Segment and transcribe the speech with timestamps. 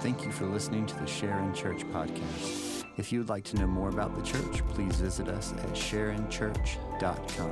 [0.00, 2.84] Thank you for listening to the Sharon Church podcast.
[2.96, 7.50] If you would like to know more about the church, please visit us at sharonchurch.com.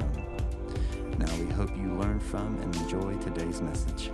[1.19, 4.11] Now, we hope you learn from and enjoy today's message.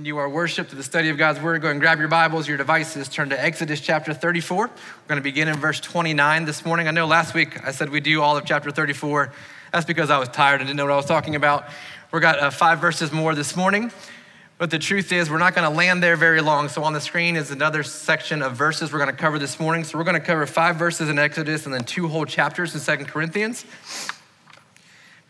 [0.00, 1.60] Continue our worship to the study of God's Word.
[1.60, 4.66] Go and grab your Bibles, your devices, turn to Exodus chapter 34.
[4.66, 4.72] We're
[5.06, 6.88] going to begin in verse 29 this morning.
[6.88, 9.30] I know last week I said we do all of chapter 34.
[9.74, 11.68] That's because I was tired and didn't know what I was talking about.
[12.12, 13.92] We've got uh, five verses more this morning.
[14.56, 16.70] But the truth is, we're not going to land there very long.
[16.70, 19.84] So on the screen is another section of verses we're going to cover this morning.
[19.84, 22.80] So we're going to cover five verses in Exodus and then two whole chapters in
[22.80, 23.66] Second Corinthians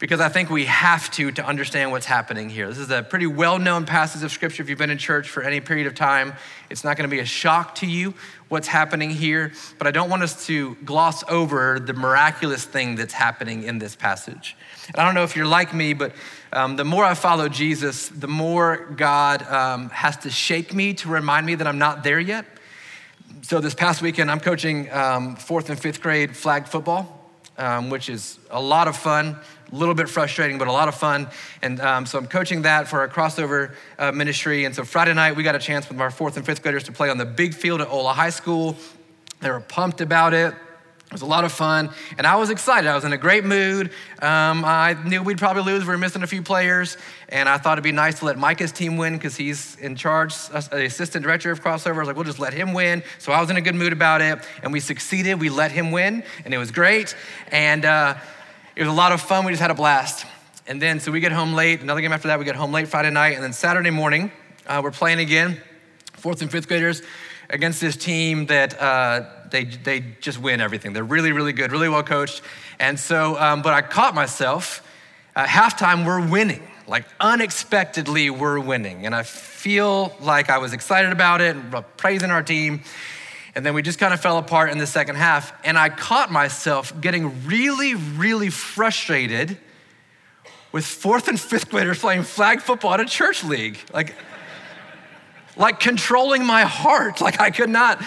[0.01, 2.67] because I think we have to to understand what's happening here.
[2.67, 4.63] This is a pretty well known passage of scripture.
[4.63, 6.33] If you've been in church for any period of time,
[6.71, 8.15] it's not going to be a shock to you
[8.49, 13.13] what's happening here, but I don't want us to gloss over the miraculous thing that's
[13.13, 14.57] happening in this passage.
[14.89, 16.15] And I don't know if you're like me, but
[16.53, 21.09] um, the more I follow Jesus, the more God um, has to shake me to
[21.09, 22.45] remind me that I'm not there yet.
[23.43, 28.09] So this past weekend, I'm coaching um, fourth and fifth grade flag football, um, which
[28.09, 29.37] is a lot of fun
[29.71, 31.29] a little bit frustrating, but a lot of fun.
[31.63, 34.65] And um, so I'm coaching that for our crossover uh, ministry.
[34.65, 36.93] And so Friday night, we got a chance with our fourth and fifth graders to
[36.93, 38.77] play on the big field at Ola High School.
[39.41, 40.55] They were pumped about it.
[41.11, 42.89] It was a lot of fun, and I was excited.
[42.89, 43.91] I was in a great mood.
[44.23, 45.83] Um, I knew we'd probably lose.
[45.83, 46.97] We were missing a few players,
[47.29, 50.37] and I thought it'd be nice to let Micah's team win because he's in charge,
[50.53, 51.97] uh, the assistant director of crossover.
[51.97, 53.03] I was like, we'll just let him win.
[53.19, 55.41] So I was in a good mood about it, and we succeeded.
[55.41, 57.17] We let him win, and it was great.
[57.51, 58.15] And uh,
[58.81, 59.45] it was a lot of fun.
[59.45, 60.25] We just had a blast.
[60.67, 61.83] And then, so we get home late.
[61.83, 63.35] Another game after that, we get home late Friday night.
[63.35, 64.33] And then Saturday morning,
[64.67, 65.61] uh, we're playing again,
[66.15, 67.03] fourth and fifth graders,
[67.51, 70.95] against this team that uh, they, they just win everything.
[70.95, 72.41] They're really, really good, really well coached.
[72.79, 74.83] And so, um, but I caught myself
[75.37, 76.67] at halftime, we're winning.
[76.87, 79.05] Like unexpectedly, we're winning.
[79.05, 82.81] And I feel like I was excited about it and praising our team.
[83.55, 85.53] And then we just kind of fell apart in the second half.
[85.65, 89.59] And I caught myself getting really, really frustrated
[90.73, 93.79] with fourth and fifth graders playing flag football at a church league.
[93.93, 94.15] Like,
[95.57, 97.21] like controlling my heart.
[97.21, 98.03] Like I could not.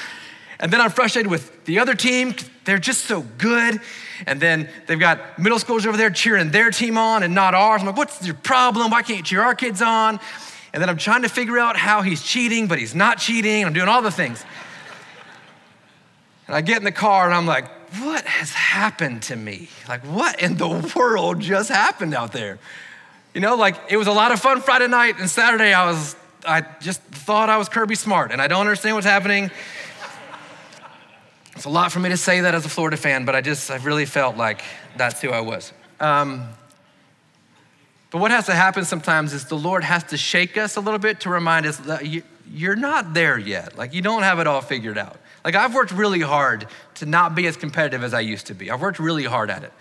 [0.59, 2.35] And then I'm frustrated with the other team.
[2.63, 3.81] They're just so good.
[4.25, 7.81] And then they've got middle schoolers over there cheering their team on and not ours.
[7.81, 8.91] I'm like, what's your problem?
[8.91, 10.21] Why can't you cheer our kids on?
[10.71, 13.65] And then I'm trying to figure out how he's cheating, but he's not cheating.
[13.65, 14.43] I'm doing all the things.
[16.53, 17.68] And I get in the car and I'm like,
[18.00, 19.69] what has happened to me?
[19.90, 22.59] Like, what in the world just happened out there?
[23.34, 26.16] You know, like it was a lot of fun Friday night and Saturday I was,
[26.46, 29.50] I just thought I was Kirby Smart and I don't understand what's happening.
[31.56, 33.72] It's a lot for me to say that as a Florida fan, but I just,
[33.72, 34.62] I really felt like
[34.96, 35.74] that's who I was.
[36.00, 36.50] Um,
[38.12, 41.00] but what has to happen sometimes is the Lord has to shake us a little
[41.00, 43.75] bit to remind us that you, you're not there yet.
[43.75, 45.18] Like you don't have it all figured out.
[45.43, 48.71] Like, I've worked really hard to not be as competitive as I used to be.
[48.71, 49.73] I've worked really hard at it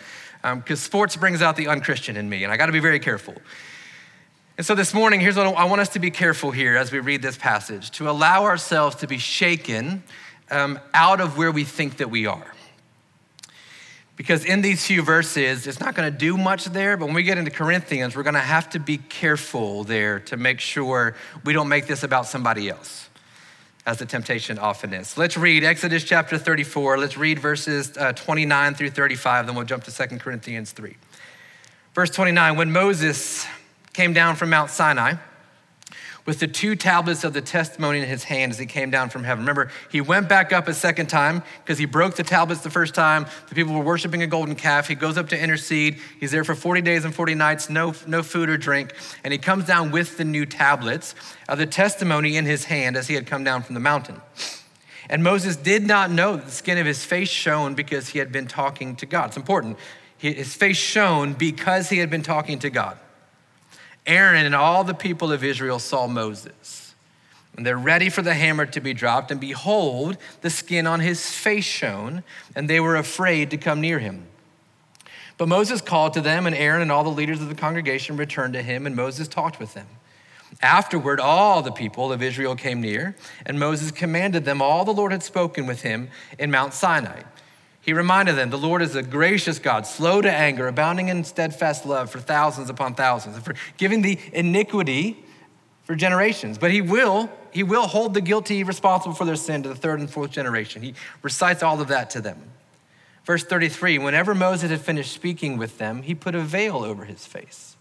[0.43, 2.99] because um, sports brings out the unchristian in me, and I got to be very
[2.99, 3.35] careful.
[4.59, 6.99] And so this morning, here's what I want us to be careful here as we
[6.99, 10.03] read this passage to allow ourselves to be shaken
[10.51, 12.53] um, out of where we think that we are.
[14.17, 17.23] Because in these few verses, it's not going to do much there, but when we
[17.23, 21.53] get into Corinthians, we're going to have to be careful there to make sure we
[21.53, 23.09] don't make this about somebody else
[23.85, 25.19] as the temptation often is.
[25.19, 26.99] Let's read Exodus chapter 34.
[26.99, 30.97] Let's read verses uh, 29 through 35, then we'll jump to 2 Corinthians 3.
[31.95, 33.47] Verse 29 When Moses
[33.93, 35.15] came down from Mount Sinai,
[36.25, 39.25] with the two tablets of the testimony in his hand as he came down from
[39.25, 39.45] heaven.
[39.45, 42.95] Remember, he went back up a second time because he broke the tablets the first
[42.95, 43.27] time.
[43.49, 44.89] The people were worshiping a golden calf.
[44.89, 45.99] He goes up to intercede.
[46.21, 48.95] He's there for 40 days and 40 nights, no, no food or drink.
[49.25, 51.15] And he comes down with the new tablets
[51.49, 54.21] of the testimony in his hand as he had come down from the mountain.
[55.11, 58.33] And Moses did not know that the skin of his face shone because he had
[58.33, 59.29] been talking to God.
[59.29, 59.77] It's important.
[60.17, 62.97] His face shone because he had been talking to God.
[64.07, 66.95] Aaron and all the people of Israel saw Moses.
[67.57, 71.31] And they're ready for the hammer to be dropped, and behold, the skin on his
[71.31, 72.25] face shone,
[72.57, 74.27] and they were afraid to come near him.
[75.37, 78.55] But Moses called to them, and Aaron and all the leaders of the congregation returned
[78.55, 79.87] to him, and Moses talked with them.
[80.61, 85.13] Afterward, all the people of Israel came near, and Moses commanded them all the Lord
[85.13, 86.09] had spoken with him
[86.39, 87.23] in Mount Sinai.
[87.83, 91.85] He reminded them the Lord is a gracious God, slow to anger, abounding in steadfast
[91.85, 95.23] love for thousands upon thousands, and for giving the iniquity
[95.83, 96.59] for generations.
[96.59, 100.01] But he will he will hold the guilty responsible for their sin to the third
[100.01, 100.81] and fourth generation.
[100.81, 102.41] He recites all of that to them.
[103.25, 107.27] Verse 33 Whenever Moses had finished speaking with them, he put a veil over his
[107.27, 107.77] face.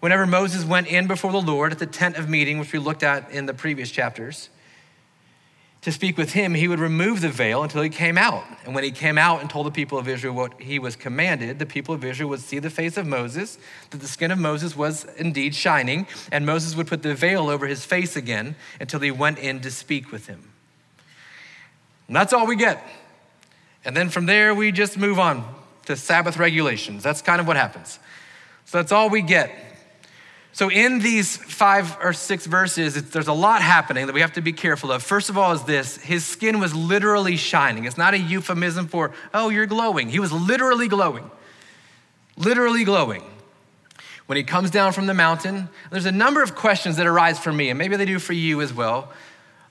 [0.00, 3.02] Whenever Moses went in before the Lord at the tent of meeting, which we looked
[3.02, 4.48] at in the previous chapters,
[5.84, 8.42] to speak with him, he would remove the veil until he came out.
[8.64, 11.58] And when he came out and told the people of Israel what he was commanded,
[11.58, 13.58] the people of Israel would see the face of Moses,
[13.90, 17.66] that the skin of Moses was indeed shining, and Moses would put the veil over
[17.66, 20.50] his face again until he went in to speak with him.
[22.08, 22.82] And that's all we get.
[23.84, 25.44] And then from there, we just move on
[25.84, 27.02] to Sabbath regulations.
[27.02, 27.98] That's kind of what happens.
[28.64, 29.54] So that's all we get.
[30.54, 34.40] So, in these five or six verses, there's a lot happening that we have to
[34.40, 35.02] be careful of.
[35.02, 37.86] First of all, is this his skin was literally shining.
[37.86, 40.08] It's not a euphemism for, oh, you're glowing.
[40.08, 41.28] He was literally glowing.
[42.36, 43.24] Literally glowing.
[44.26, 47.52] When he comes down from the mountain, there's a number of questions that arise for
[47.52, 49.12] me, and maybe they do for you as well.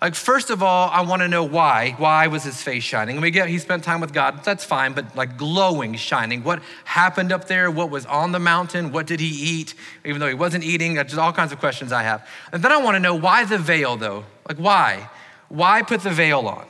[0.03, 1.91] Like, first of all, I want to know why.
[1.91, 3.15] Why was his face shining?
[3.15, 6.43] And we get he spent time with God, that's fine, but like glowing, shining.
[6.43, 7.71] What happened up there?
[7.71, 8.91] What was on the mountain?
[8.91, 9.75] What did he eat?
[10.03, 12.27] Even though he wasn't eating, just all kinds of questions I have.
[12.51, 14.25] And then I want to know why the veil, though?
[14.45, 15.09] Like, why?
[15.47, 16.67] Why put the veil on?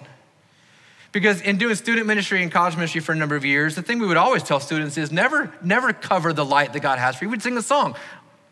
[1.12, 3.98] Because in doing student ministry and college ministry for a number of years, the thing
[3.98, 7.26] we would always tell students is never, never cover the light that God has for
[7.26, 7.32] you.
[7.32, 7.96] We'd sing a song,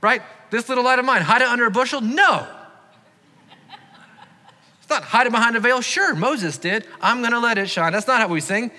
[0.01, 0.23] right?
[0.49, 2.01] This little light of mine, hide it under a bushel?
[2.01, 2.47] No
[4.91, 5.81] not hiding behind a veil.
[5.81, 6.85] Sure, Moses did.
[7.01, 7.91] I'm going to let it shine.
[7.91, 8.69] That's not how we sing.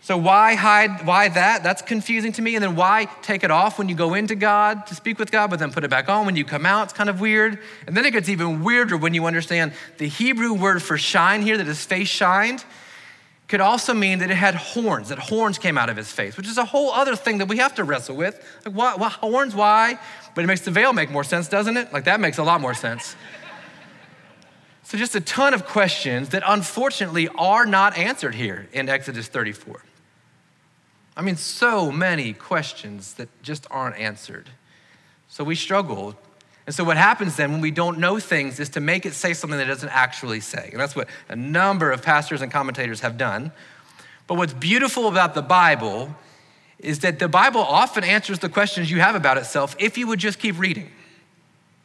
[0.00, 1.06] So why hide?
[1.06, 1.62] Why that?
[1.62, 2.54] That's confusing to me.
[2.54, 5.50] And then why take it off when you go into God to speak with God,
[5.50, 6.84] but then put it back on when you come out?
[6.84, 7.58] It's kind of weird.
[7.86, 11.56] And then it gets even weirder when you understand the Hebrew word for shine here,
[11.56, 12.64] that his face shined,
[13.48, 16.46] could also mean that it had horns, that horns came out of his face, which
[16.46, 18.38] is a whole other thing that we have to wrestle with.
[18.64, 19.54] Like, why, why horns?
[19.54, 19.98] Why?
[20.34, 21.92] But it makes the veil make more sense, doesn't it?
[21.92, 23.16] Like that makes a lot more sense.
[24.88, 29.82] So, just a ton of questions that unfortunately are not answered here in Exodus 34.
[31.14, 34.48] I mean, so many questions that just aren't answered.
[35.28, 36.14] So, we struggle.
[36.64, 39.34] And so, what happens then when we don't know things is to make it say
[39.34, 40.70] something that it doesn't actually say.
[40.72, 43.52] And that's what a number of pastors and commentators have done.
[44.26, 46.16] But what's beautiful about the Bible
[46.78, 50.18] is that the Bible often answers the questions you have about itself if you would
[50.18, 50.90] just keep reading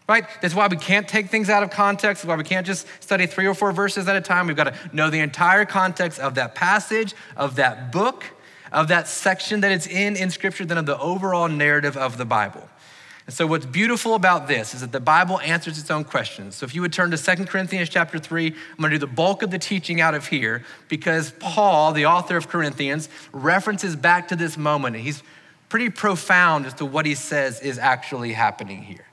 [0.08, 0.26] right?
[0.42, 2.24] That's why we can't take things out of context.
[2.24, 4.48] That's why we can't just study three or four verses at a time.
[4.48, 8.26] We've got to know the entire context of that passage, of that book,
[8.72, 12.26] of that section that it's in in Scripture, then of the overall narrative of the
[12.26, 12.68] Bible.
[13.26, 16.56] And so what's beautiful about this is that the Bible answers its own questions.
[16.56, 19.08] So if you would turn to Second Corinthians chapter 3, I'm going to do the
[19.08, 24.28] bulk of the teaching out of here because Paul, the author of Corinthians, references back
[24.28, 24.98] to this moment.
[24.98, 25.24] And he's
[25.70, 29.06] pretty profound as to what he says is actually happening here.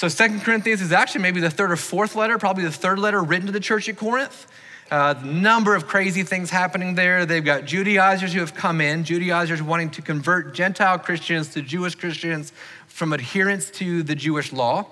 [0.00, 3.22] So Second Corinthians is actually maybe the third or fourth letter, probably the third letter
[3.22, 4.46] written to the church at Corinth.
[4.90, 7.26] A uh, number of crazy things happening there.
[7.26, 11.96] They've got Judaizers who have come in, Judaizers wanting to convert Gentile Christians to Jewish
[11.96, 12.54] Christians
[12.86, 14.86] from adherence to the Jewish law.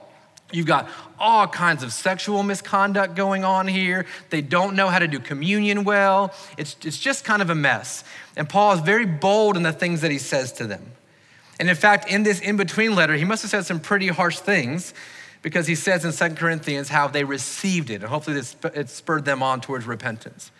[0.52, 4.04] You've got all kinds of sexual misconduct going on here.
[4.28, 6.34] They don't know how to do communion well.
[6.58, 8.04] It's, it's just kind of a mess.
[8.36, 10.82] And Paul is very bold in the things that he says to them.
[11.58, 14.38] And in fact, in this in between letter, he must have said some pretty harsh
[14.38, 14.94] things
[15.42, 18.40] because he says in 2 Corinthians how they received it, and hopefully
[18.74, 20.50] it spurred them on towards repentance.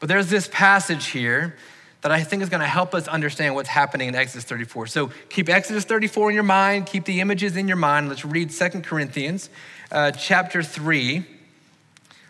[0.00, 1.56] But there's this passage here
[2.02, 4.88] that I think is going to help us understand what's happening in Exodus 34.
[4.88, 8.10] So keep Exodus 34 in your mind, keep the images in your mind.
[8.10, 9.48] Let's read 2 Corinthians
[9.90, 11.24] uh, chapter 3.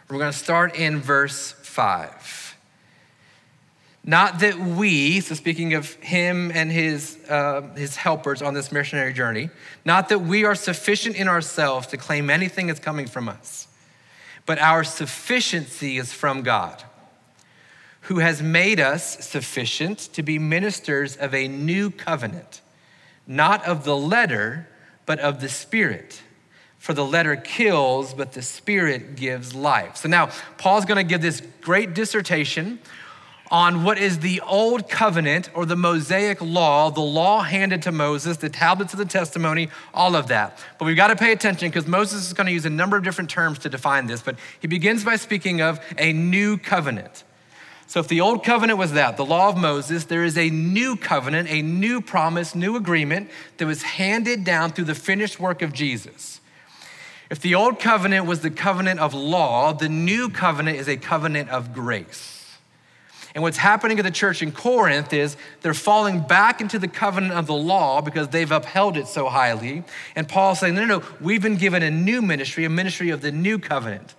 [0.08, 2.43] We're going to start in verse 5.
[4.06, 9.14] Not that we, so speaking of him and his, uh, his helpers on this missionary
[9.14, 9.49] journey,
[9.87, 13.66] not that we are sufficient in ourselves to claim anything is coming from us,
[14.44, 16.82] but our sufficiency is from God,
[18.02, 22.61] who has made us sufficient to be ministers of a new covenant,
[23.26, 24.68] not of the letter,
[25.06, 26.20] but of the Spirit.
[26.78, 29.96] For the letter kills, but the Spirit gives life.
[29.96, 32.78] So now, Paul's gonna give this great dissertation
[33.50, 38.38] on what is the old covenant or the Mosaic law, the law handed to Moses,
[38.38, 40.58] the tablets of the testimony, all of that.
[40.78, 43.04] But we've got to pay attention because Moses is going to use a number of
[43.04, 44.22] different terms to define this.
[44.22, 47.24] But he begins by speaking of a new covenant.
[47.86, 50.96] So if the old covenant was that, the law of Moses, there is a new
[50.96, 55.72] covenant, a new promise, new agreement that was handed down through the finished work of
[55.72, 56.40] Jesus.
[57.30, 61.50] If the old covenant was the covenant of law, the new covenant is a covenant
[61.50, 62.33] of grace.
[63.34, 67.32] And what's happening at the church in Corinth is they're falling back into the covenant
[67.32, 69.82] of the law because they've upheld it so highly.
[70.14, 73.22] And Paul's saying, no, no, no, we've been given a new ministry, a ministry of
[73.22, 74.14] the new covenant.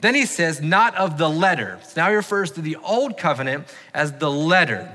[0.00, 1.78] Then he says, not of the letter.
[1.84, 4.90] So now he refers to the old covenant as the letter,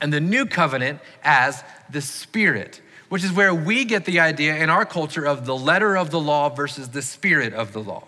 [0.00, 4.70] and the new covenant as the spirit, which is where we get the idea in
[4.70, 8.06] our culture of the letter of the law versus the spirit of the law.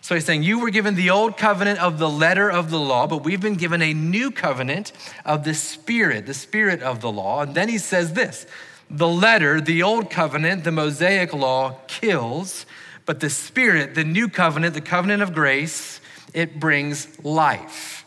[0.00, 3.06] So he's saying, You were given the old covenant of the letter of the law,
[3.06, 4.92] but we've been given a new covenant
[5.24, 7.42] of the spirit, the spirit of the law.
[7.42, 8.46] And then he says this
[8.90, 12.66] the letter, the old covenant, the Mosaic law kills,
[13.06, 16.00] but the spirit, the new covenant, the covenant of grace,
[16.34, 18.04] it brings life.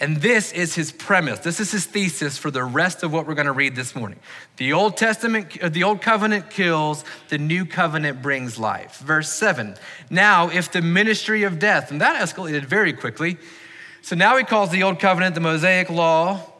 [0.00, 1.40] And this is his premise.
[1.40, 4.18] This is his thesis for the rest of what we're going to read this morning.
[4.56, 8.96] The Old Testament, uh, the Old Covenant kills, the New Covenant brings life.
[8.96, 9.76] Verse 7.
[10.08, 13.36] Now, if the ministry of death, and that escalated very quickly.
[14.00, 16.50] So now he calls the Old Covenant, the Mosaic Law,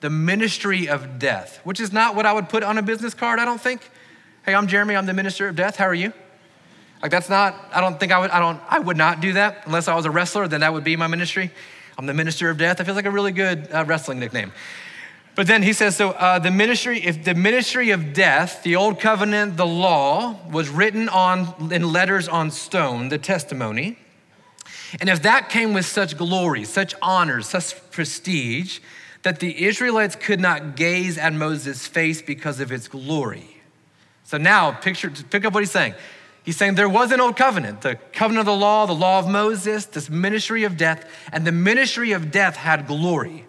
[0.00, 3.38] the ministry of death, which is not what I would put on a business card,
[3.38, 3.88] I don't think.
[4.46, 5.76] Hey, I'm Jeremy, I'm the minister of death.
[5.76, 6.14] How are you?
[7.02, 9.64] Like that's not, I don't think I would, I don't, I would not do that
[9.66, 11.50] unless I was a wrestler, then that would be my ministry.
[11.98, 12.78] I'm the minister of death.
[12.78, 14.52] That feels like a really good uh, wrestling nickname.
[15.34, 19.00] But then he says, so uh, the ministry, if the ministry of death, the old
[19.00, 23.98] covenant, the law, was written on in letters on stone, the testimony,
[25.00, 28.80] and if that came with such glory, such honor, such prestige,
[29.22, 33.56] that the Israelites could not gaze at Moses' face because of its glory.
[34.24, 35.94] So now, picture, pick up what he's saying.
[36.44, 39.28] He's saying there was an old covenant, the covenant of the law, the law of
[39.28, 43.44] Moses, this ministry of death, and the ministry of death had glory.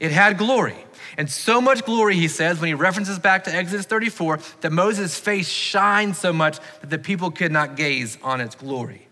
[0.00, 0.86] It had glory.
[1.16, 5.18] And so much glory, he says, when he references back to Exodus 34, that Moses'
[5.18, 9.06] face shined so much that the people could not gaze on its glory.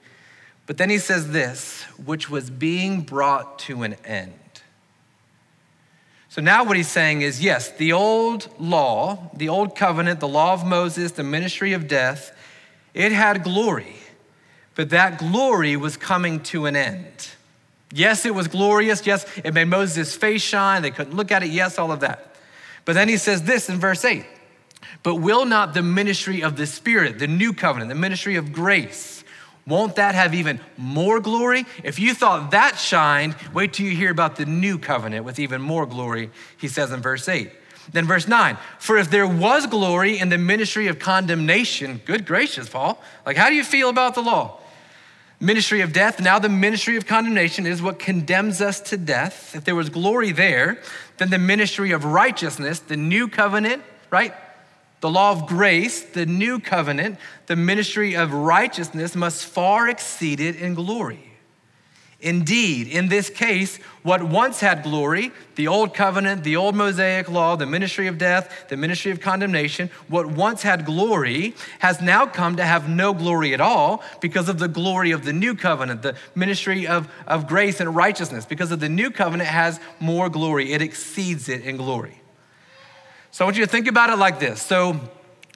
[0.66, 4.32] But then he says this, which was being brought to an end.
[6.28, 10.54] So now what he's saying is yes, the old law, the old covenant, the law
[10.54, 12.34] of Moses, the ministry of death,
[12.94, 13.96] it had glory,
[14.74, 17.28] but that glory was coming to an end.
[17.92, 19.06] Yes, it was glorious.
[19.06, 20.82] Yes, it made Moses' face shine.
[20.82, 21.50] They couldn't look at it.
[21.50, 22.34] Yes, all of that.
[22.84, 24.24] But then he says this in verse 8
[25.02, 29.22] But will not the ministry of the Spirit, the new covenant, the ministry of grace,
[29.66, 31.66] won't that have even more glory?
[31.84, 35.62] If you thought that shined, wait till you hear about the new covenant with even
[35.62, 37.50] more glory, he says in verse 8.
[37.90, 42.68] Then, verse 9, for if there was glory in the ministry of condemnation, good gracious,
[42.68, 44.58] Paul, like how do you feel about the law?
[45.40, 49.56] Ministry of death, now the ministry of condemnation is what condemns us to death.
[49.56, 50.80] If there was glory there,
[51.18, 54.32] then the ministry of righteousness, the new covenant, right?
[55.00, 60.54] The law of grace, the new covenant, the ministry of righteousness must far exceed it
[60.54, 61.31] in glory.
[62.22, 67.56] Indeed, in this case, what once had glory, the old covenant, the old Mosaic law,
[67.56, 72.54] the ministry of death, the ministry of condemnation, what once had glory has now come
[72.56, 76.14] to have no glory at all because of the glory of the new covenant, the
[76.36, 78.46] ministry of, of grace and righteousness.
[78.46, 82.20] Because of the new covenant has more glory, it exceeds it in glory.
[83.32, 84.62] So I want you to think about it like this.
[84.62, 85.00] So,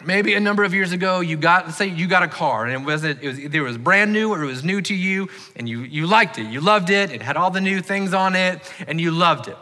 [0.05, 2.75] maybe a number of years ago you got let's say you got a car and
[2.75, 5.29] it was it was either it was brand new or it was new to you
[5.55, 6.47] and you you liked it.
[6.47, 7.11] You loved it.
[7.11, 9.57] It had all the new things on it and you loved it.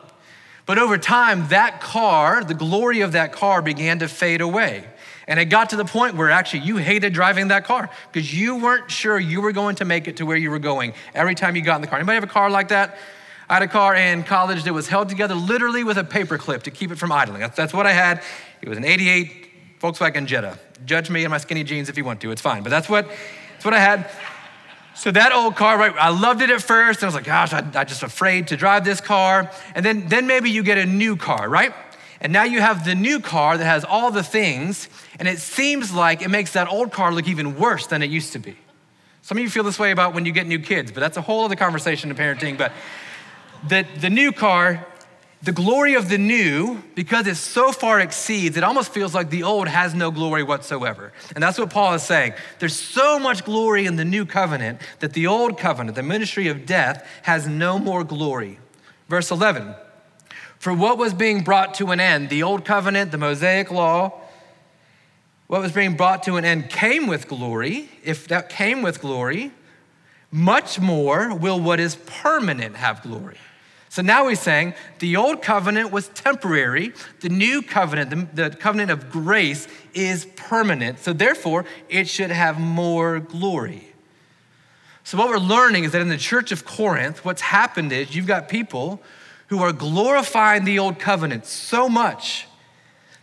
[0.67, 4.85] But over time that car the glory of that car began to fade away.
[5.27, 8.57] And it got to the point where actually you hated driving that car because you
[8.57, 11.57] weren't sure you were going to make it to where you were going every time
[11.57, 11.99] you got in the car.
[11.99, 12.99] Anybody have a car like that?
[13.49, 16.63] I had a car in college that was held together literally with a paper clip
[16.65, 17.41] to keep it from idling.
[17.41, 18.23] That's, that's what I had.
[18.63, 19.44] It was an 88
[19.85, 20.59] Volkswagen Jetta.
[20.87, 22.63] Judge me in my skinny jeans if you want to, it's fine.
[22.63, 23.07] But that's what,
[23.53, 24.11] that's what I had.
[24.95, 27.01] So that old car, right, I loved it at first.
[27.01, 29.51] And I was like, gosh, I, am just afraid to drive this car.
[29.75, 31.75] And then, then maybe you get a new car, right?
[32.23, 34.89] And now you have the new car that has all the things,
[35.19, 38.33] and it seems like it makes that old car look even worse than it used
[38.33, 38.57] to be.
[39.21, 41.23] Some of you feel this way about when you get new kids, but that's a
[41.23, 42.57] whole other conversation in parenting.
[42.57, 42.73] But
[43.69, 44.87] the, the new car
[45.45, 49.43] the glory of the new, because it so far exceeds, it almost feels like the
[49.43, 51.13] old has no glory whatsoever.
[51.35, 52.33] And that's what Paul is saying.
[52.61, 56.65] There's so much glory in the new covenant that the old covenant, the ministry of
[56.65, 58.59] death, has no more glory.
[59.09, 59.75] Verse 11
[60.59, 64.21] For what was being brought to an end, the old covenant, the Mosaic law,
[65.47, 67.91] what was being brought to an end came with glory.
[68.03, 69.53] If that came with glory,
[70.31, 73.37] much more will what is permanent have glory.
[73.95, 78.91] So now he's saying the old covenant was temporary, the new covenant, the, the, covenant
[78.91, 80.99] of grace, is permanent.
[80.99, 83.95] So therefore, it should have more glory.
[85.05, 88.27] So, what we're learning is that in the church of Corinth, what's happened is you've
[88.27, 89.01] got people
[89.47, 92.49] who are glorifying the old covenant so much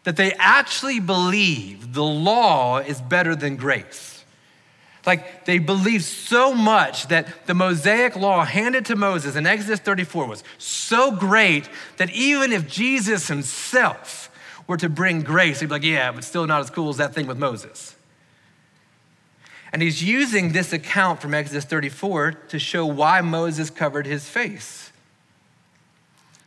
[0.05, 4.20] that they actually believe the law is better than grace.
[5.05, 10.27] Like they believe so much that the Mosaic law handed to Moses in Exodus 34
[10.27, 11.67] was so great
[11.97, 14.29] that even if Jesus himself
[14.67, 17.13] were to bring grace, he'd be like, yeah, but still not as cool as that
[17.15, 17.95] thing with Moses.
[19.73, 24.91] And he's using this account from Exodus 34 to show why Moses covered his face.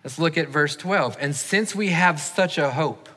[0.04, 1.16] Let's look at verse 12.
[1.18, 3.08] And since we have such a hope,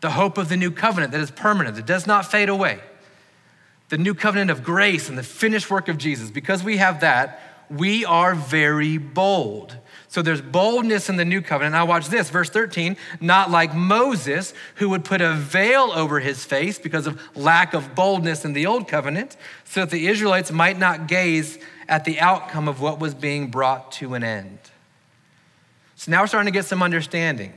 [0.00, 2.80] the hope of the new covenant that is permanent, that does not fade away,
[3.90, 7.40] the new covenant of grace and the finished work of Jesus, because we have that,
[7.68, 9.76] we are very bold.
[10.08, 11.74] So there's boldness in the new covenant.
[11.74, 12.96] Now, watch this, verse 13.
[13.20, 17.94] Not like Moses, who would put a veil over his face because of lack of
[17.94, 22.66] boldness in the old covenant, so that the Israelites might not gaze at the outcome
[22.66, 24.58] of what was being brought to an end.
[25.94, 27.52] So now we're starting to get some understanding.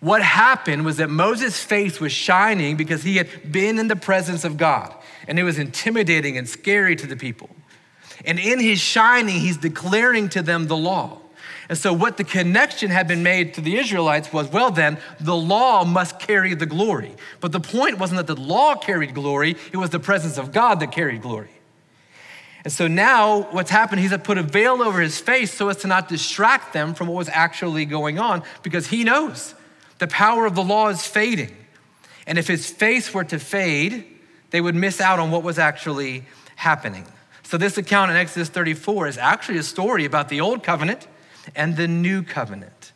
[0.00, 4.44] What happened was that Moses' face was shining because he had been in the presence
[4.44, 4.92] of God,
[5.26, 7.50] and it was intimidating and scary to the people.
[8.24, 11.18] And in his shining, he's declaring to them the law.
[11.68, 15.36] And so, what the connection had been made to the Israelites was well, then, the
[15.36, 17.14] law must carry the glory.
[17.40, 20.80] But the point wasn't that the law carried glory, it was the presence of God
[20.80, 21.50] that carried glory.
[22.64, 25.88] And so now what's happened, he's put a veil over his face so as to
[25.88, 29.54] not distract them from what was actually going on because he knows
[29.98, 31.56] the power of the law is fading.
[32.26, 34.04] And if his face were to fade,
[34.52, 37.06] they would miss out on what was actually happening.
[37.42, 41.08] So, this account in Exodus 34 is actually a story about the old covenant
[41.56, 42.92] and the new covenant.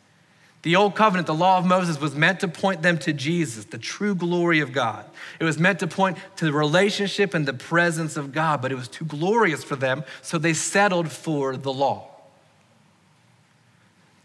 [0.63, 3.77] The old covenant, the law of Moses, was meant to point them to Jesus, the
[3.77, 5.05] true glory of God.
[5.39, 8.75] It was meant to point to the relationship and the presence of God, but it
[8.75, 12.09] was too glorious for them, so they settled for the law.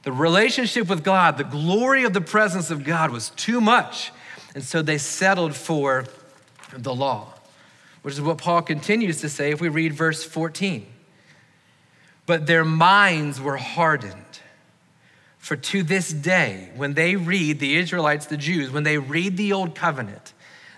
[0.03, 4.11] The relationship with God, the glory of the presence of God was too much,
[4.55, 6.07] and so they settled for
[6.77, 7.35] the law,
[8.03, 10.87] which is what Paul continues to say if we read verse 14
[12.27, 14.41] but their minds were hardened.
[15.39, 19.53] For to this day, when they read, the Israelites, the Jews, when they read the
[19.53, 20.33] Old Covenant,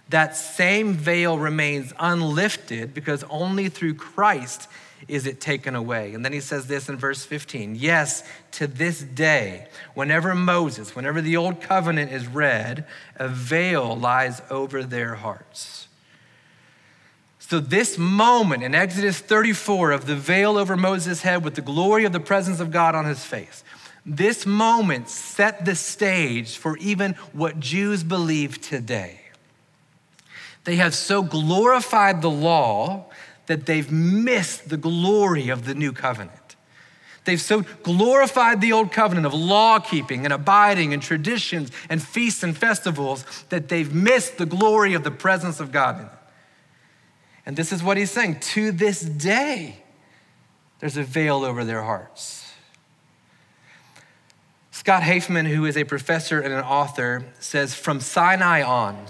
[0.09, 4.69] that same veil remains unlifted because only through Christ
[5.09, 6.15] is it taken away.
[6.15, 11.21] And then he says this in verse 15 Yes, to this day, whenever Moses, whenever
[11.21, 12.87] the Old Covenant is read,
[13.17, 15.89] a veil lies over their hearts.
[17.39, 22.05] So, this moment in Exodus 34 of the veil over Moses' head with the glory
[22.07, 23.63] of the presence of God on his face,
[24.07, 29.21] this moment set the stage for even what Jews believe today.
[30.65, 33.07] They have so glorified the law
[33.47, 36.57] that they've missed the glory of the new covenant.
[37.25, 42.43] They've so glorified the old covenant of law keeping and abiding and traditions and feasts
[42.43, 46.13] and festivals that they've missed the glory of the presence of God in it.
[47.47, 49.83] And this is what he's saying to this day,
[50.81, 52.53] there's a veil over their hearts.
[54.71, 59.07] Scott Hafemann, who is a professor and an author, says From Sinai on,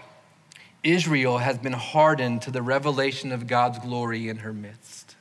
[0.85, 5.17] Israel has been hardened to the revelation of God's glory in her midst.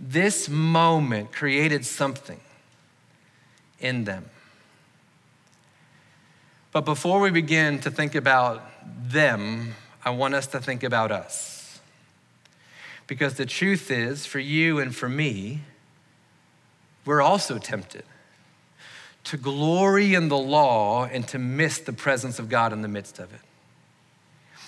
[0.00, 2.40] This moment created something
[3.80, 4.26] in them.
[6.72, 8.62] But before we begin to think about
[9.10, 11.80] them, I want us to think about us.
[13.06, 15.62] Because the truth is, for you and for me,
[17.04, 18.04] we're also tempted
[19.24, 23.18] to glory in the law and to miss the presence of God in the midst
[23.18, 23.40] of it.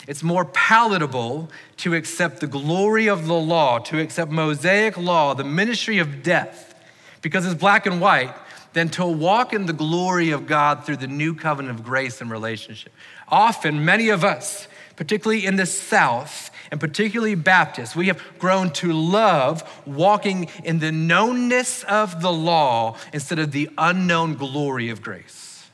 [0.09, 5.45] It's more palatable to accept the glory of the law, to accept Mosaic law, the
[5.45, 6.75] ministry of death,
[7.23, 8.35] because it's black and white,
[8.73, 12.31] than to walk in the glory of God through the new covenant of grace and
[12.31, 12.93] relationship.
[13.29, 14.69] Often, many of us
[15.01, 20.91] particularly in the South, and particularly Baptists, we have grown to love walking in the
[20.91, 25.65] knownness of the law instead of the unknown glory of grace.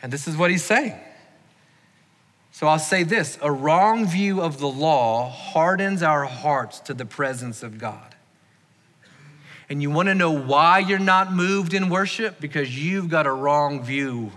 [0.00, 0.94] And this is what he's saying.
[2.56, 7.04] So I'll say this a wrong view of the law hardens our hearts to the
[7.04, 8.14] presence of God.
[9.68, 12.40] And you want to know why you're not moved in worship?
[12.40, 14.32] Because you've got a wrong view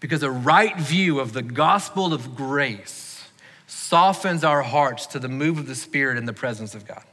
[0.00, 3.26] because a right view of the gospel of grace
[3.66, 7.04] softens our hearts to the move of the Spirit in the presence of God.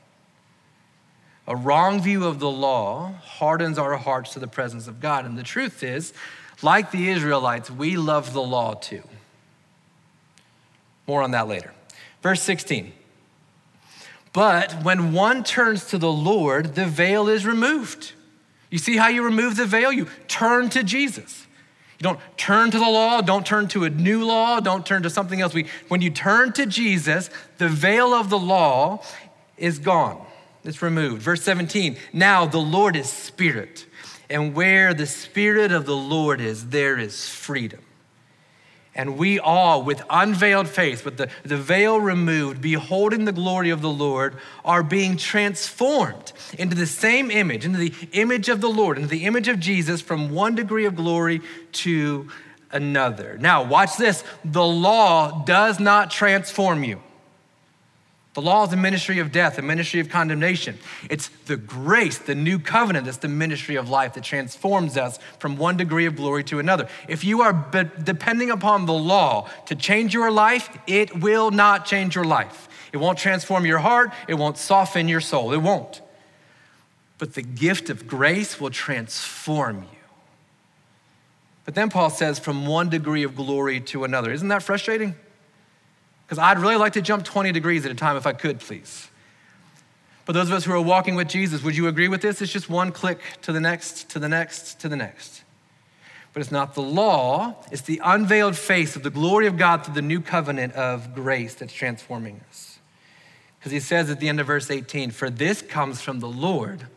[1.47, 5.23] A wrong view of the law hardens our hearts to the presence of God.
[5.23, 6.11] And the truth is,
[6.61, 9.03] like the Israelites, we love the law too.
[11.11, 11.73] More on that later.
[12.23, 12.93] Verse 16
[14.31, 18.13] But when one turns to the Lord, the veil is removed.
[18.69, 19.91] You see how you remove the veil?
[19.91, 21.47] You turn to Jesus.
[21.99, 25.09] You don't turn to the law, don't turn to a new law, don't turn to
[25.09, 25.53] something else.
[25.53, 29.03] We, when you turn to Jesus, the veil of the law
[29.57, 30.25] is gone,
[30.63, 31.21] it's removed.
[31.21, 33.85] Verse 17 Now the Lord is spirit,
[34.29, 37.81] and where the spirit of the Lord is, there is freedom.
[38.93, 43.81] And we all, with unveiled face, with the, the veil removed, beholding the glory of
[43.81, 48.97] the Lord, are being transformed into the same image, into the image of the Lord,
[48.97, 51.41] into the image of Jesus from one degree of glory
[51.73, 52.29] to
[52.71, 53.37] another.
[53.37, 57.01] Now, watch this the law does not transform you.
[58.33, 60.77] The law is a ministry of death, a ministry of condemnation.
[61.09, 65.57] It's the grace, the new covenant, that's the ministry of life that transforms us from
[65.57, 66.87] one degree of glory to another.
[67.09, 67.51] If you are
[68.03, 72.69] depending upon the law to change your life, it will not change your life.
[72.93, 76.01] It won't transform your heart, it won't soften your soul, it won't.
[77.17, 79.97] But the gift of grace will transform you.
[81.65, 84.31] But then Paul says, from one degree of glory to another.
[84.31, 85.15] Isn't that frustrating?
[86.31, 89.09] Because I'd really like to jump 20 degrees at a time if I could, please.
[90.25, 92.41] But those of us who are walking with Jesus, would you agree with this?
[92.41, 95.43] It's just one click to the next, to the next, to the next.
[96.31, 99.95] But it's not the law, it's the unveiled face of the glory of God through
[99.95, 102.79] the new covenant of grace that's transforming us.
[103.59, 106.87] Because he says at the end of verse 18, For this comes from the Lord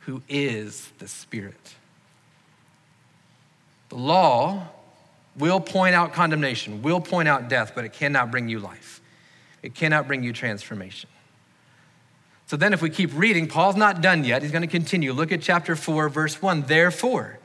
[0.00, 1.76] who is the Spirit.
[3.88, 4.66] The law
[5.36, 9.00] will point out condemnation, will point out death, but it cannot bring you life.
[9.62, 11.08] It cannot bring you transformation.
[12.46, 14.42] So then, if we keep reading, Paul's not done yet.
[14.42, 15.12] He's going to continue.
[15.12, 16.62] Look at chapter 4, verse 1.
[16.62, 17.38] Therefore,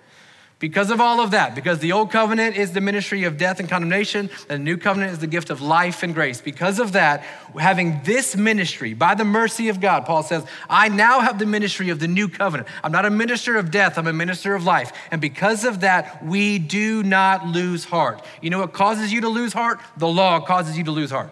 [0.60, 3.70] because of all of that, because the old covenant is the ministry of death and
[3.70, 6.42] condemnation, and the new covenant is the gift of life and grace.
[6.42, 7.24] Because of that,
[7.60, 11.90] having this ministry by the mercy of God, Paul says, I now have the ministry
[11.90, 12.68] of the new covenant.
[12.84, 14.92] I'm not a minister of death, I'm a minister of life.
[15.12, 18.26] And because of that, we do not lose heart.
[18.42, 19.80] You know what causes you to lose heart?
[19.98, 21.30] The law causes you to lose heart.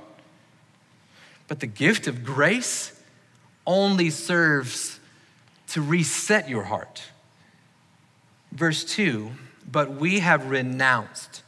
[1.48, 2.92] But the gift of grace
[3.66, 5.00] only serves
[5.70, 7.02] to reset your heart
[8.56, 9.32] Verse 2
[9.70, 11.44] But we have renounced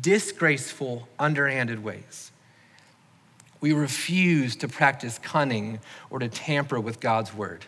[0.00, 2.32] disgraceful, underhanded ways.
[3.60, 7.64] We refuse to practice cunning or to tamper with God's word.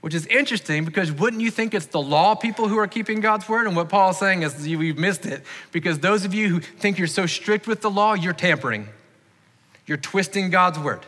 [0.00, 3.48] Which is interesting because wouldn't you think it's the law people who are keeping God's
[3.48, 3.66] word?
[3.66, 6.98] And what Paul is saying is we've missed it because those of you who think
[6.98, 8.88] you're so strict with the law, you're tampering.
[9.86, 11.00] You're twisting God's word.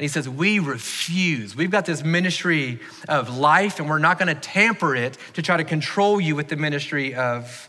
[0.00, 1.54] And he says, We refuse.
[1.54, 5.58] We've got this ministry of life, and we're not going to tamper it to try
[5.58, 7.68] to control you with the ministry of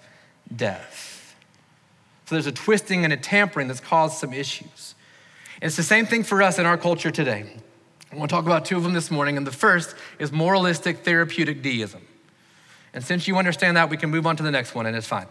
[0.56, 1.36] death.
[2.28, 4.96] So there's a twisting and a tampering that's caused some issues.
[5.56, 7.54] And it's the same thing for us in our culture today.
[8.14, 11.00] I want to talk about two of them this morning, and the first is moralistic
[11.00, 12.08] therapeutic deism.
[12.94, 15.06] And since you understand that, we can move on to the next one, and it's
[15.06, 15.28] fine.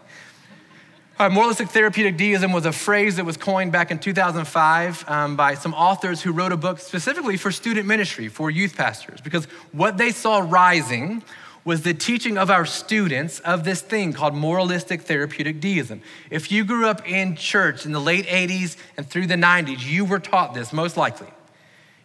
[1.21, 5.53] Uh, moralistic therapeutic deism was a phrase that was coined back in 2005 um, by
[5.53, 9.99] some authors who wrote a book specifically for student ministry, for youth pastors, because what
[9.99, 11.21] they saw rising
[11.63, 16.01] was the teaching of our students of this thing called moralistic therapeutic deism.
[16.31, 20.05] If you grew up in church in the late 80s and through the 90s, you
[20.05, 21.29] were taught this, most likely.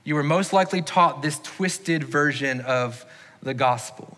[0.05, 3.07] You were most likely taught this twisted version of
[3.43, 4.16] the gospel.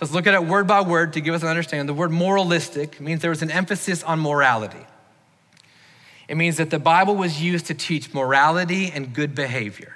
[0.00, 1.86] Let's look at it word by word to give us an understanding.
[1.86, 4.84] The word moralistic means there was an emphasis on morality.
[6.28, 9.94] It means that the Bible was used to teach morality and good behavior.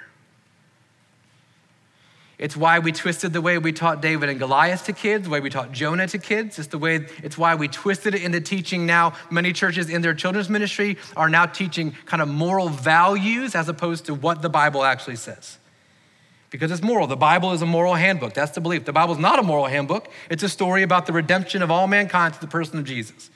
[2.39, 5.41] It's why we twisted the way we taught David and Goliath to kids, the way
[5.41, 6.57] we taught Jonah to kids.
[6.57, 9.13] It's the way it's why we twisted it into teaching now.
[9.29, 14.05] Many churches in their children's ministry are now teaching kind of moral values as opposed
[14.05, 15.59] to what the Bible actually says
[16.51, 17.07] because it's moral.
[17.07, 18.33] The Bible is a moral handbook.
[18.33, 18.85] That's the belief.
[18.85, 21.87] The Bible is not a moral handbook, it's a story about the redemption of all
[21.87, 23.31] mankind to the person of Jesus.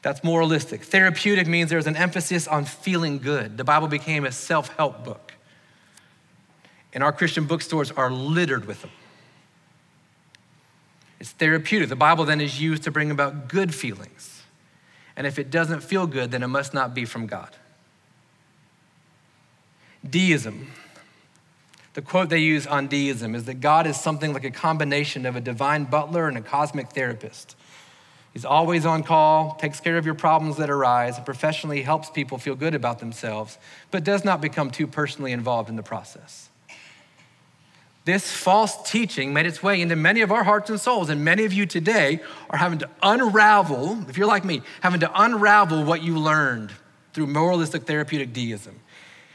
[0.00, 0.82] That's moralistic.
[0.82, 3.56] Therapeutic means there's an emphasis on feeling good.
[3.56, 5.34] The Bible became a self help book.
[6.92, 8.90] And our Christian bookstores are littered with them.
[11.20, 11.88] It's therapeutic.
[11.88, 14.42] The Bible then is used to bring about good feelings.
[15.16, 17.50] And if it doesn't feel good, then it must not be from God.
[20.08, 20.66] Deism
[21.94, 25.36] the quote they use on deism is that God is something like a combination of
[25.36, 27.56] a divine butler and a cosmic therapist.
[28.32, 32.38] He's always on call, takes care of your problems that arise, and professionally helps people
[32.38, 33.58] feel good about themselves,
[33.90, 36.48] but does not become too personally involved in the process.
[38.06, 41.44] This false teaching made its way into many of our hearts and souls, and many
[41.44, 46.02] of you today are having to unravel, if you're like me, having to unravel what
[46.02, 46.72] you learned
[47.12, 48.80] through moralistic therapeutic deism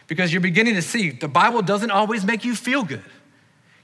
[0.08, 3.04] Because you're beginning to see the Bible doesn't always make you feel good.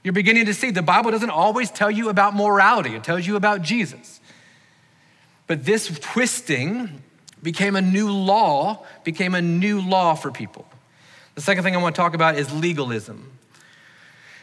[0.02, 3.36] You're beginning to see the Bible doesn't always tell you about morality, it tells you
[3.36, 4.20] about Jesus.
[5.46, 7.02] But this twisting
[7.42, 10.66] became a new law, became a new law for people.
[11.34, 13.30] The second thing I want to talk about is legalism.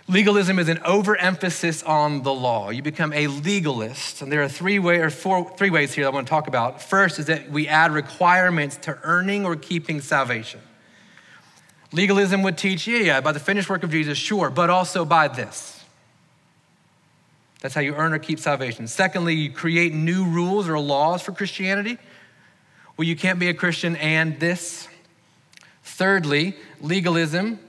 [0.07, 2.69] Legalism is an overemphasis on the law.
[2.69, 6.09] You become a legalist, and there are three way or four three ways here I
[6.09, 6.81] want to talk about.
[6.81, 10.59] First is that we add requirements to earning or keeping salvation.
[11.93, 15.27] Legalism would teach, yeah, yeah, by the finished work of Jesus, sure, but also by
[15.27, 15.83] this.
[17.59, 18.87] That's how you earn or keep salvation.
[18.87, 21.97] Secondly, you create new rules or laws for Christianity.
[22.97, 24.87] Well, you can't be a Christian and this.
[25.83, 27.59] Thirdly, legalism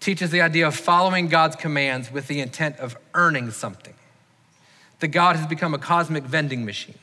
[0.00, 3.94] teaches the idea of following God's commands with the intent of earning something.
[4.98, 6.98] That God has become a cosmic vending machine.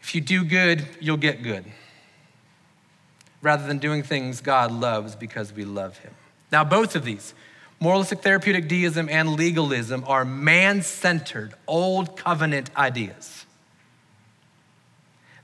[0.00, 1.66] If you do good, you'll get good,
[3.42, 6.14] rather than doing things God loves because we love Him.
[6.52, 7.34] Now, both of these,
[7.78, 13.46] moralistic therapeutic deism and legalism, are man centered, old covenant ideas.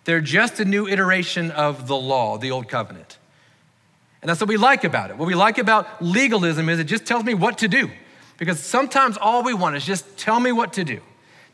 [0.05, 3.19] They're just a new iteration of the law, the old covenant.
[4.23, 5.17] And that's what we like about it.
[5.17, 7.91] What we like about legalism is it just tells me what to do.
[8.39, 11.01] Because sometimes all we want is just tell me what to do.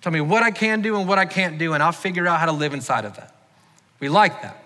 [0.00, 2.40] Tell me what I can do and what I can't do, and I'll figure out
[2.40, 3.35] how to live inside of that.
[4.00, 4.62] We like that.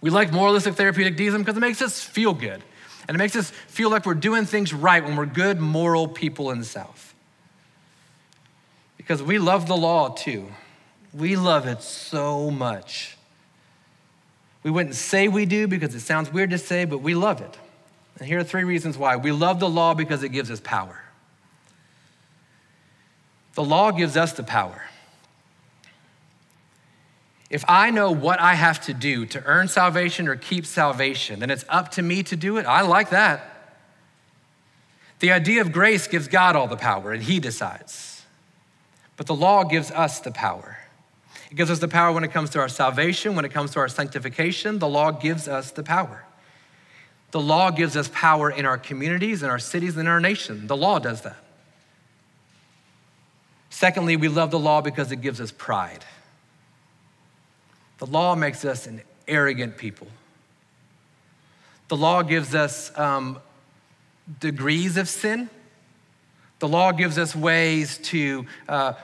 [0.00, 2.62] We like moralistic therapeutic deism because it makes us feel good.
[3.08, 6.50] And it makes us feel like we're doing things right when we're good, moral people
[6.50, 7.14] in the South.
[8.96, 10.48] Because we love the law too.
[11.14, 13.16] We love it so much.
[14.62, 17.56] We wouldn't say we do because it sounds weird to say, but we love it.
[18.18, 19.16] And here are three reasons why.
[19.16, 21.00] We love the law because it gives us power.
[23.54, 24.82] The law gives us the power.
[27.50, 31.50] If I know what I have to do to earn salvation or keep salvation, then
[31.50, 32.66] it's up to me to do it.
[32.66, 33.74] I like that.
[35.20, 38.22] The idea of grace gives God all the power and He decides.
[39.16, 40.78] But the law gives us the power.
[41.50, 43.80] It gives us the power when it comes to our salvation, when it comes to
[43.80, 44.78] our sanctification.
[44.78, 46.24] The law gives us the power.
[47.30, 50.66] The law gives us power in our communities, in our cities, in our nation.
[50.66, 51.36] The law does that.
[53.70, 56.04] Secondly, we love the law because it gives us pride.
[57.98, 60.06] The law makes us an arrogant people.
[61.88, 63.38] The law gives us um,
[64.40, 65.48] degrees of sin.
[66.58, 68.94] The law gives us ways to uh,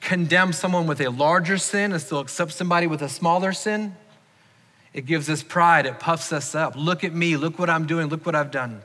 [0.00, 3.94] condemn someone with a larger sin and still accept somebody with a smaller sin.
[4.92, 6.76] It gives us pride, it puffs us up.
[6.76, 8.82] Look at me, look what I'm doing, look what I've done.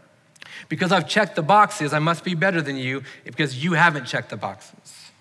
[0.67, 4.29] Because I've checked the boxes, I must be better than you because you haven't checked
[4.29, 5.11] the boxes.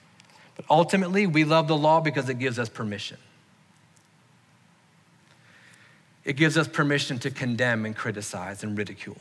[0.57, 3.18] But ultimately, we love the law because it gives us permission.
[6.29, 9.17] It gives us permission to condemn and criticize and ridicule.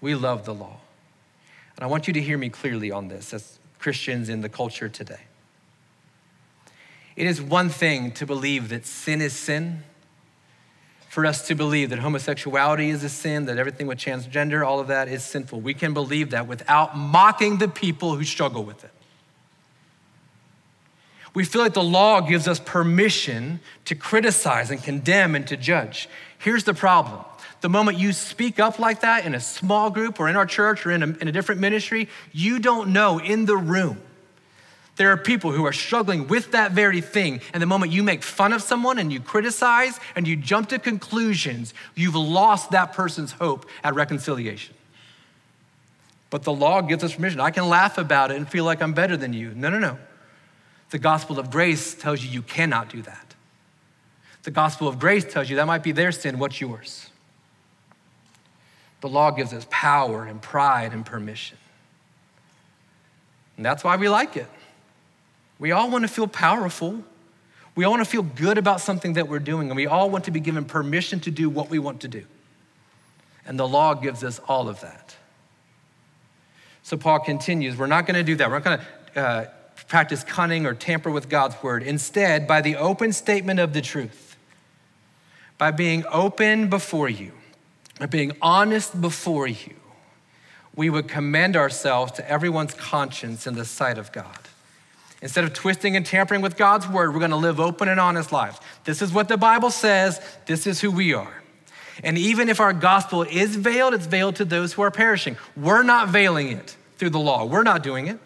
[0.00, 0.78] We love the law.
[1.76, 4.88] And I want you to hear me clearly on this as Christians in the culture
[4.88, 5.20] today.
[7.14, 9.82] It is one thing to believe that sin is sin,
[11.10, 14.88] for us to believe that homosexuality is a sin, that everything with transgender, all of
[14.88, 15.60] that is sinful.
[15.60, 18.92] We can believe that without mocking the people who struggle with it.
[21.34, 26.08] We feel like the law gives us permission to criticize and condemn and to judge.
[26.38, 27.24] Here's the problem
[27.60, 30.86] the moment you speak up like that in a small group or in our church
[30.86, 34.00] or in a, in a different ministry, you don't know in the room.
[34.96, 37.40] There are people who are struggling with that very thing.
[37.52, 40.78] And the moment you make fun of someone and you criticize and you jump to
[40.78, 44.74] conclusions, you've lost that person's hope at reconciliation.
[46.28, 47.40] But the law gives us permission.
[47.40, 49.52] I can laugh about it and feel like I'm better than you.
[49.54, 49.98] No, no, no.
[50.90, 53.34] The gospel of grace tells you you cannot do that.
[54.42, 57.08] The gospel of grace tells you that might be their sin, what's yours?
[59.00, 61.58] The law gives us power and pride and permission.
[63.56, 64.48] And that's why we like it.
[65.58, 67.04] We all want to feel powerful.
[67.74, 70.24] We all want to feel good about something that we're doing, and we all want
[70.24, 72.24] to be given permission to do what we want to do.
[73.46, 75.16] And the law gives us all of that.
[76.82, 78.48] So Paul continues We're not going to do that.
[78.48, 78.80] We're not going
[79.14, 79.46] to uh,
[79.90, 81.82] practice cunning or tamper with God's word.
[81.82, 84.36] Instead, by the open statement of the truth,
[85.58, 87.32] by being open before you,
[87.98, 89.74] by being honest before you,
[90.76, 94.38] we would commend ourselves to everyone's conscience in the sight of God.
[95.22, 98.30] Instead of twisting and tampering with God's word, we're going to live open and honest
[98.30, 98.60] lives.
[98.84, 101.42] This is what the Bible says, this is who we are.
[102.04, 105.36] And even if our gospel is veiled, it's veiled to those who are perishing.
[105.56, 108.20] We're not veiling it through the law, we're not doing it.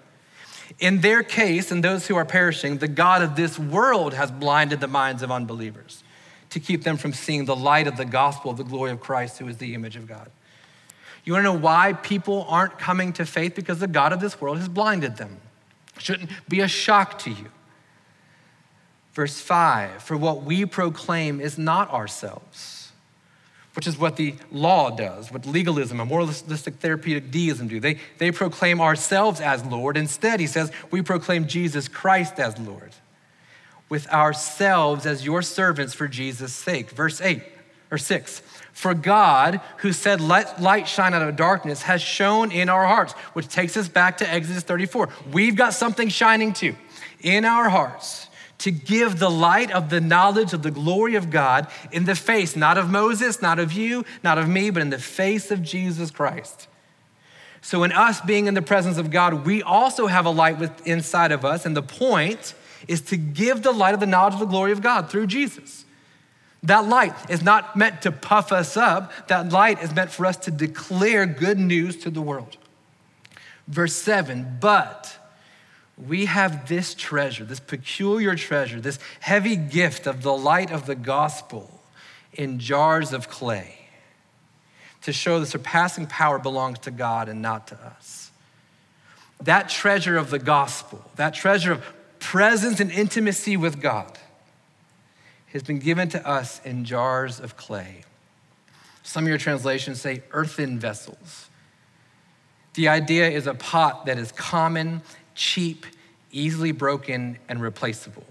[0.80, 4.80] In their case, and those who are perishing, the God of this world has blinded
[4.80, 6.02] the minds of unbelievers
[6.50, 9.38] to keep them from seeing the light of the gospel of the glory of Christ,
[9.38, 10.30] who is the image of God.
[11.24, 13.54] You wanna know why people aren't coming to faith?
[13.54, 15.38] Because the God of this world has blinded them.
[15.98, 17.50] Shouldn't be a shock to you.
[19.14, 22.83] Verse 5 For what we proclaim is not ourselves,
[23.74, 27.80] which is what the law does, what legalism and moralistic therapeutic deism do.
[27.80, 29.96] They, they proclaim ourselves as Lord.
[29.96, 32.92] Instead, he says, we proclaim Jesus Christ as Lord,
[33.88, 36.90] with ourselves as your servants for Jesus' sake.
[36.90, 37.42] Verse 8
[37.90, 42.68] or 6 For God, who said, Let light shine out of darkness, has shone in
[42.68, 45.08] our hearts, which takes us back to Exodus 34.
[45.32, 46.76] We've got something shining too
[47.20, 51.66] in our hearts to give the light of the knowledge of the glory of God
[51.92, 54.98] in the face, not of Moses, not of you, not of me, but in the
[54.98, 56.68] face of Jesus Christ.
[57.60, 60.86] So, in us being in the presence of God, we also have a light with,
[60.86, 62.54] inside of us, and the point
[62.86, 65.84] is to give the light of the knowledge of the glory of God through Jesus.
[66.62, 70.36] That light is not meant to puff us up, that light is meant for us
[70.38, 72.56] to declare good news to the world.
[73.68, 75.18] Verse 7 But
[75.96, 80.94] we have this treasure, this peculiar treasure, this heavy gift of the light of the
[80.94, 81.80] gospel
[82.32, 83.78] in jars of clay
[85.02, 88.30] to show the surpassing power belongs to God and not to us.
[89.42, 91.84] That treasure of the gospel, that treasure of
[92.18, 94.18] presence and intimacy with God,
[95.52, 98.04] has been given to us in jars of clay.
[99.02, 101.50] Some of your translations say earthen vessels.
[102.72, 105.02] The idea is a pot that is common
[105.34, 105.86] cheap,
[106.30, 108.24] easily broken, and replaceable.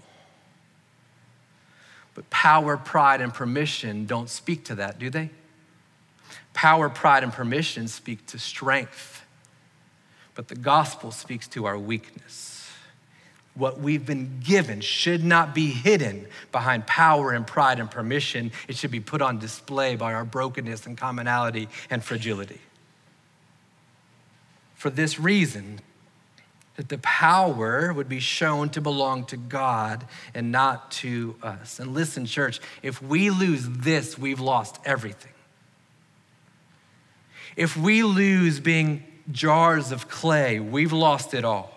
[2.14, 5.30] But power, pride, and permission don't speak to that, do they?
[6.52, 9.24] Power, pride, and permission speak to strength,
[10.34, 12.70] but the gospel speaks to our weakness.
[13.54, 18.50] What we've been given should not be hidden behind power and pride and permission.
[18.66, 22.60] It should be put on display by our brokenness and commonality and fragility.
[24.74, 25.80] For this reason,
[26.76, 31.78] that the power would be shown to belong to God and not to us.
[31.78, 35.32] And listen, church, if we lose this, we've lost everything.
[37.56, 41.72] If we lose being jars of clay, we've lost it all.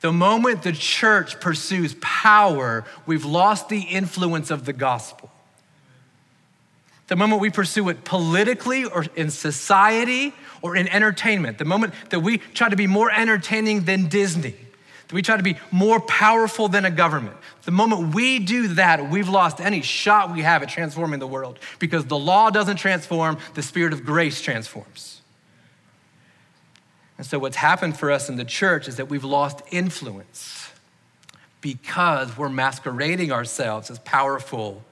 [0.00, 5.29] The moment the church pursues power, we've lost the influence of the gospel.
[7.10, 12.20] The moment we pursue it politically or in society or in entertainment, the moment that
[12.20, 14.54] we try to be more entertaining than Disney,
[15.08, 19.10] that we try to be more powerful than a government, the moment we do that,
[19.10, 23.38] we've lost any shot we have at transforming the world because the law doesn't transform,
[23.54, 25.20] the Spirit of grace transforms.
[27.18, 30.70] And so, what's happened for us in the church is that we've lost influence
[31.60, 34.84] because we're masquerading ourselves as powerful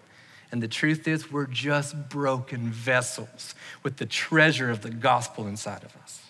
[0.50, 5.84] and the truth is, we're just broken vessels with the treasure of the gospel inside
[5.84, 6.22] of us.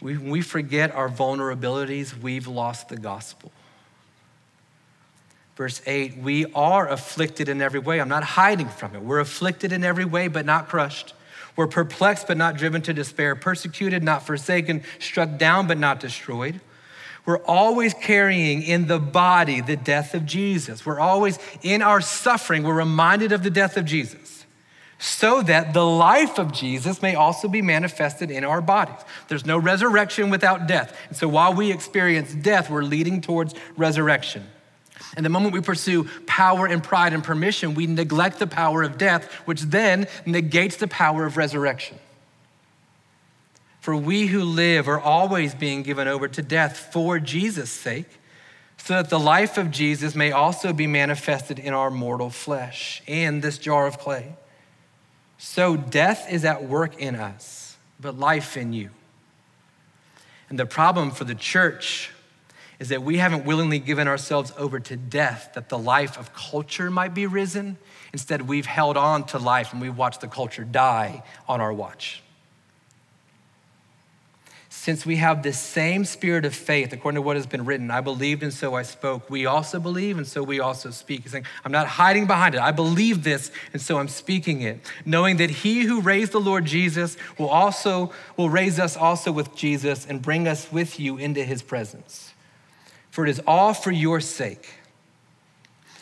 [0.00, 3.52] We, when we forget our vulnerabilities, we've lost the gospel.
[5.56, 8.00] Verse 8, we are afflicted in every way.
[8.00, 9.02] I'm not hiding from it.
[9.02, 11.14] We're afflicted in every way, but not crushed.
[11.56, 16.60] We're perplexed, but not driven to despair, persecuted, not forsaken, struck down, but not destroyed.
[17.26, 20.86] We're always carrying in the body the death of Jesus.
[20.86, 24.36] We're always in our suffering, we're reminded of the death of Jesus
[24.98, 29.00] so that the life of Jesus may also be manifested in our bodies.
[29.28, 30.96] There's no resurrection without death.
[31.08, 34.46] And so while we experience death, we're leading towards resurrection.
[35.16, 38.96] And the moment we pursue power and pride and permission, we neglect the power of
[38.96, 41.98] death, which then negates the power of resurrection.
[43.86, 48.18] For we who live are always being given over to death for Jesus' sake,
[48.78, 53.42] so that the life of Jesus may also be manifested in our mortal flesh, and
[53.42, 54.34] this jar of clay.
[55.38, 58.90] So death is at work in us, but life in you.
[60.48, 62.10] And the problem for the church
[62.80, 66.90] is that we haven't willingly given ourselves over to death that the life of culture
[66.90, 67.78] might be risen.
[68.12, 72.24] Instead, we've held on to life and we've watched the culture die on our watch.
[74.86, 78.00] Since we have the same spirit of faith, according to what has been written, I
[78.00, 79.28] believed and so I spoke.
[79.28, 81.24] We also believe and so we also speak.
[81.24, 82.60] He's saying, I'm not hiding behind it.
[82.60, 86.66] I believe this and so I'm speaking it, knowing that he who raised the Lord
[86.66, 91.42] Jesus will also will raise us also with Jesus and bring us with you into
[91.42, 92.32] his presence.
[93.10, 94.68] For it is all for your sake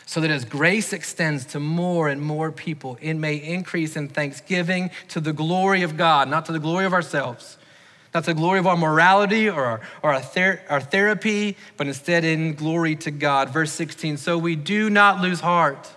[0.05, 4.91] so that as grace extends to more and more people, it may increase in thanksgiving
[5.07, 7.57] to the glory of God, not to the glory of ourselves
[8.15, 12.23] not the glory of our morality or our, or our, ther- our therapy, but instead
[12.23, 13.49] in glory to God.
[13.49, 15.91] Verse 16, so we do not lose heart.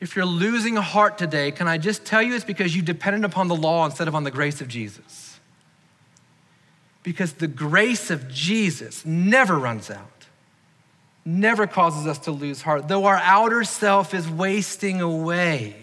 [0.00, 3.48] If you're losing heart today, can I just tell you it's because you depended upon
[3.48, 5.38] the law instead of on the grace of Jesus?
[7.02, 10.20] Because the grace of Jesus never runs out
[11.24, 12.88] never causes us to lose heart.
[12.88, 15.76] Though our outer self is wasting away,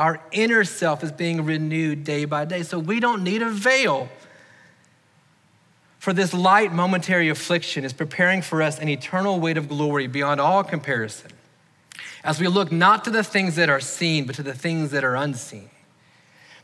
[0.00, 2.62] our inner self is being renewed day by day.
[2.62, 4.08] So we don't need a veil.
[5.98, 10.40] For this light momentary affliction is preparing for us an eternal weight of glory beyond
[10.40, 11.32] all comparison.
[12.24, 15.04] As we look not to the things that are seen, but to the things that
[15.04, 15.68] are unseen.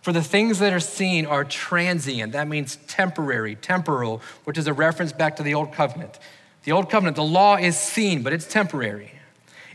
[0.01, 2.33] For the things that are seen are transient.
[2.33, 6.19] That means temporary, temporal, which is a reference back to the old covenant.
[6.65, 9.13] The old covenant, the law is seen, but it's temporary.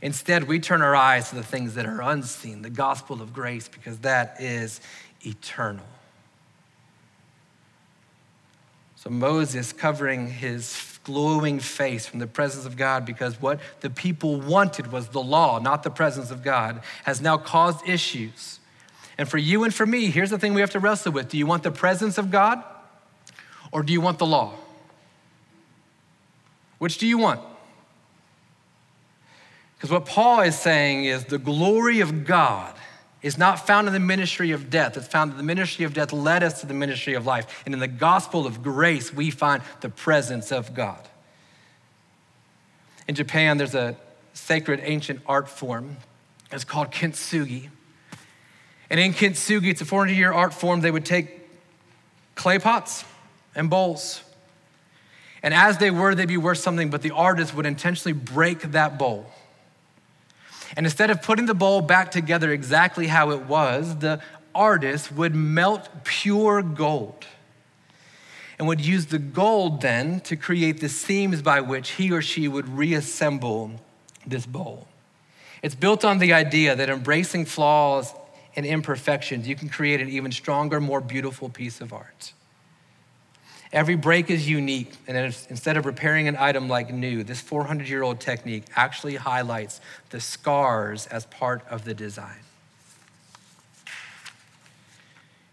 [0.01, 3.67] Instead, we turn our eyes to the things that are unseen, the gospel of grace,
[3.67, 4.81] because that is
[5.25, 5.85] eternal.
[8.95, 14.39] So Moses covering his glowing face from the presence of God because what the people
[14.39, 18.59] wanted was the law, not the presence of God, has now caused issues.
[19.17, 21.29] And for you and for me, here's the thing we have to wrestle with.
[21.29, 22.63] Do you want the presence of God
[23.71, 24.53] or do you want the law?
[26.77, 27.39] Which do you want?
[29.81, 32.75] Because what Paul is saying is the glory of God
[33.23, 34.95] is not found in the ministry of death.
[34.95, 37.63] It's found in the ministry of death led us to the ministry of life.
[37.65, 41.07] And in the gospel of grace, we find the presence of God.
[43.07, 43.97] In Japan, there's a
[44.33, 45.97] sacred ancient art form.
[46.51, 47.69] It's called kintsugi.
[48.91, 50.81] And in kintsugi, it's a 400 year art form.
[50.81, 51.49] They would take
[52.35, 53.03] clay pots
[53.55, 54.21] and bowls
[55.43, 58.97] and as they were, they'd be worth something, but the artist would intentionally break that
[58.97, 59.25] bowl.
[60.75, 64.21] And instead of putting the bowl back together exactly how it was, the
[64.53, 67.25] artist would melt pure gold
[68.57, 72.47] and would use the gold then to create the seams by which he or she
[72.47, 73.71] would reassemble
[74.25, 74.87] this bowl.
[75.63, 78.13] It's built on the idea that embracing flaws
[78.55, 82.33] and imperfections, you can create an even stronger, more beautiful piece of art.
[83.73, 85.15] Every break is unique, and
[85.49, 90.19] instead of repairing an item like new, this 400 year old technique actually highlights the
[90.19, 92.39] scars as part of the design.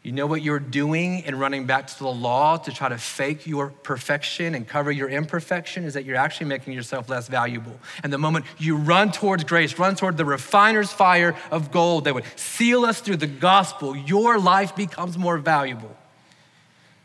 [0.02, 3.46] You know what you're doing in running back to the law to try to fake
[3.46, 7.78] your perfection and cover your imperfection is that you're actually making yourself less valuable.
[8.02, 12.14] And the moment you run towards grace, run toward the refiner's fire of gold that
[12.14, 15.94] would seal us through the gospel, your life becomes more valuable.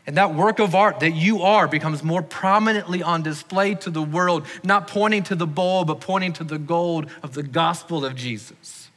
[0.06, 4.02] And that work of art that you are becomes more prominently on display to the
[4.02, 8.14] world, not pointing to the bowl, but pointing to the gold of the gospel of
[8.14, 8.90] Jesus.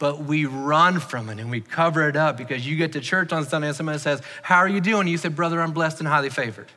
[0.00, 3.32] But we run from it and we cover it up because you get to church
[3.32, 5.06] on Sunday and somebody says, How are you doing?
[5.06, 6.68] You said, Brother, I'm blessed and highly favored.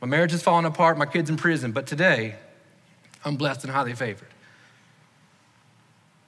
[0.00, 2.34] My marriage is falling apart, my kid's in prison, but today
[3.24, 4.28] I'm blessed and highly favored.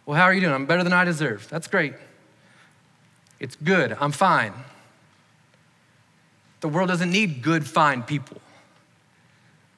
[0.04, 0.54] Well, how are you doing?
[0.54, 1.48] I'm better than I deserve.
[1.48, 1.94] That's great.
[3.40, 3.96] It's good.
[4.00, 4.52] I'm fine.
[6.66, 8.40] The world doesn't need good, fine people.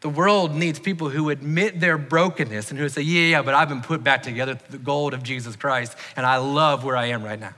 [0.00, 3.68] The world needs people who admit their brokenness and who say, Yeah, yeah, but I've
[3.68, 7.08] been put back together through the gold of Jesus Christ, and I love where I
[7.08, 7.52] am right now.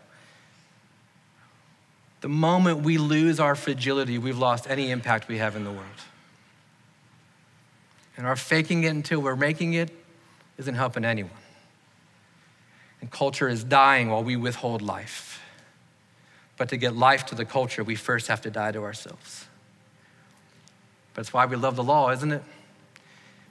[2.22, 5.86] The moment we lose our fragility, we've lost any impact we have in the world.
[8.16, 9.92] And our faking it until we're making it
[10.58, 11.30] isn't helping anyone.
[13.00, 15.29] And culture is dying while we withhold life.
[16.60, 19.46] But to get life to the culture, we first have to die to ourselves.
[21.14, 22.42] That's why we love the law, isn't it?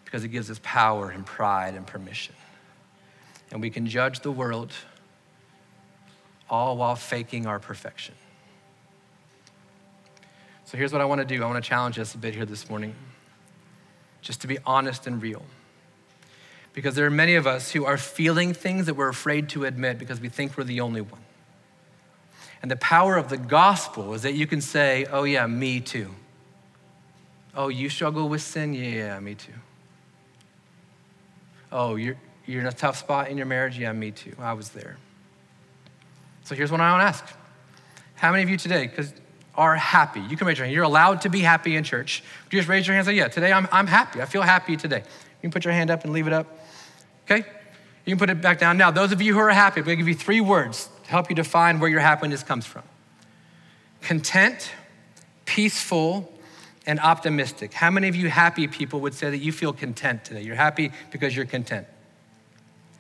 [0.05, 2.36] Because it gives us power and pride and permission.
[3.49, 4.74] And we can judge the world
[6.51, 8.14] all while faking our perfection.
[10.66, 12.45] So here's what I want to do I want to challenge us a bit here
[12.45, 12.93] this morning,
[14.22, 15.41] just to be honest and real.
[16.74, 19.97] Because there are many of us who are feeling things that we're afraid to admit
[19.97, 21.22] because we think we're the only one.
[22.62, 26.14] And the power of the gospel is that you can say, oh, yeah, me too.
[27.55, 28.74] Oh, you struggle with sin?
[28.74, 29.53] Yeah, yeah, me too.
[31.72, 33.78] Oh, you're, you're in a tough spot in your marriage?
[33.78, 34.34] Yeah, me too.
[34.39, 34.97] I was there.
[36.43, 37.36] So here's what I want to ask
[38.16, 39.14] How many of you today because
[39.55, 40.22] are happy?
[40.22, 40.74] You can raise your hand.
[40.74, 42.24] You're allowed to be happy in church.
[42.49, 44.22] Just raise your hand and say, Yeah, today I'm, I'm happy.
[44.22, 44.97] I feel happy today.
[44.97, 46.47] You can put your hand up and leave it up.
[47.26, 47.45] Okay?
[48.10, 48.76] You can put it back down.
[48.78, 51.10] Now, those of you who are happy, I'm going to give you three words to
[51.12, 52.82] help you define where your happiness comes from
[54.01, 54.72] content,
[55.45, 56.34] peaceful,
[56.88, 57.72] and optimistic.
[57.72, 60.41] How many of you happy people would say that you feel content today?
[60.41, 61.86] You're happy because you're content.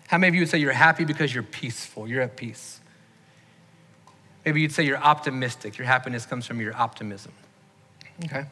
[0.07, 2.07] How many of you would say you're happy because you're peaceful?
[2.07, 2.79] You're at peace.
[4.45, 5.79] Maybe you'd say you're optimistic.
[5.79, 7.31] Your happiness comes from your optimism.
[8.25, 8.45] Okay.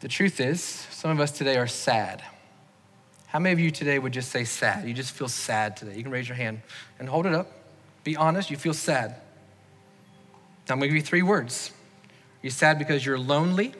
[0.00, 2.22] The truth is, some of us today are sad.
[3.34, 4.86] How many of you today would just say sad?
[4.86, 5.96] You just feel sad today.
[5.96, 6.60] You can raise your hand
[7.00, 7.50] and hold it up.
[8.04, 9.16] Be honest, you feel sad.
[10.68, 11.72] Now, I'm to give you three words.
[12.42, 13.74] You're you sad because you're lonely?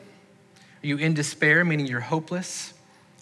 [0.83, 2.75] Are you in despair, meaning you're hopeless?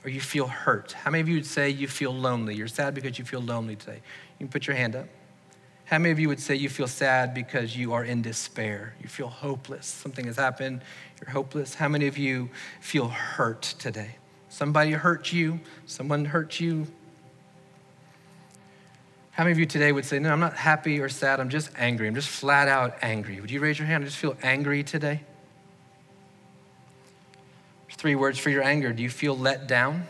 [0.04, 0.92] Or you feel hurt?
[0.92, 2.54] How many of you would say you feel lonely?
[2.54, 4.00] You're sad because you feel lonely today.
[4.38, 5.08] You can put your hand up.
[5.84, 8.94] How many of you would say you feel sad because you are in despair?
[9.02, 9.84] You feel hopeless.
[9.84, 10.80] Something has happened.
[11.20, 11.74] You're hopeless.
[11.74, 12.48] How many of you
[12.80, 14.16] feel hurt today?
[14.53, 15.61] Somebody hurt you.
[15.86, 16.86] Someone hurt you.
[19.30, 21.40] How many of you today would say, No, I'm not happy or sad.
[21.40, 22.07] I'm just angry.
[22.07, 23.40] I'm just flat out angry.
[23.40, 24.05] Would you raise your hand?
[24.05, 25.22] I just feel angry today.
[27.86, 28.92] There's three words for your anger.
[28.92, 30.07] Do you feel let down?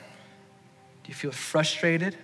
[1.05, 2.17] Do you feel frustrated?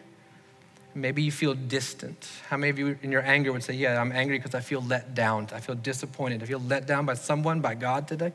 [0.96, 2.28] Maybe you feel distant.
[2.48, 4.82] How many of you in your anger would say, Yeah, I'm angry because I feel
[4.82, 5.46] let down.
[5.52, 6.42] I feel disappointed.
[6.42, 8.32] I feel let down by someone, by God today?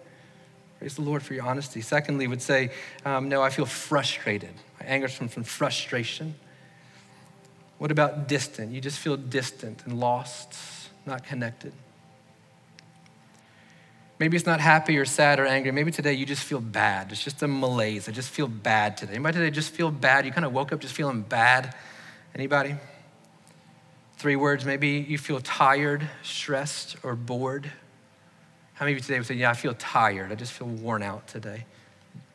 [0.83, 1.79] Praise the Lord for your honesty.
[1.79, 2.69] Secondly, would say,
[3.05, 4.49] um, No, I feel frustrated.
[4.81, 6.35] My anger comes from frustration.
[7.77, 8.73] What about distant?
[8.73, 10.53] You just feel distant and lost,
[11.05, 11.71] not connected.
[14.19, 15.71] Maybe it's not happy or sad or angry.
[15.71, 17.13] Maybe today you just feel bad.
[17.13, 18.09] It's just a malaise.
[18.09, 19.13] I just feel bad today.
[19.13, 20.25] Anybody today just feel bad?
[20.25, 21.73] You kind of woke up just feeling bad.
[22.35, 22.75] Anybody?
[24.17, 24.65] Three words.
[24.65, 27.71] Maybe you feel tired, stressed, or bored.
[28.73, 30.31] How many of you today would say, Yeah, I feel tired.
[30.31, 31.65] I just feel worn out today?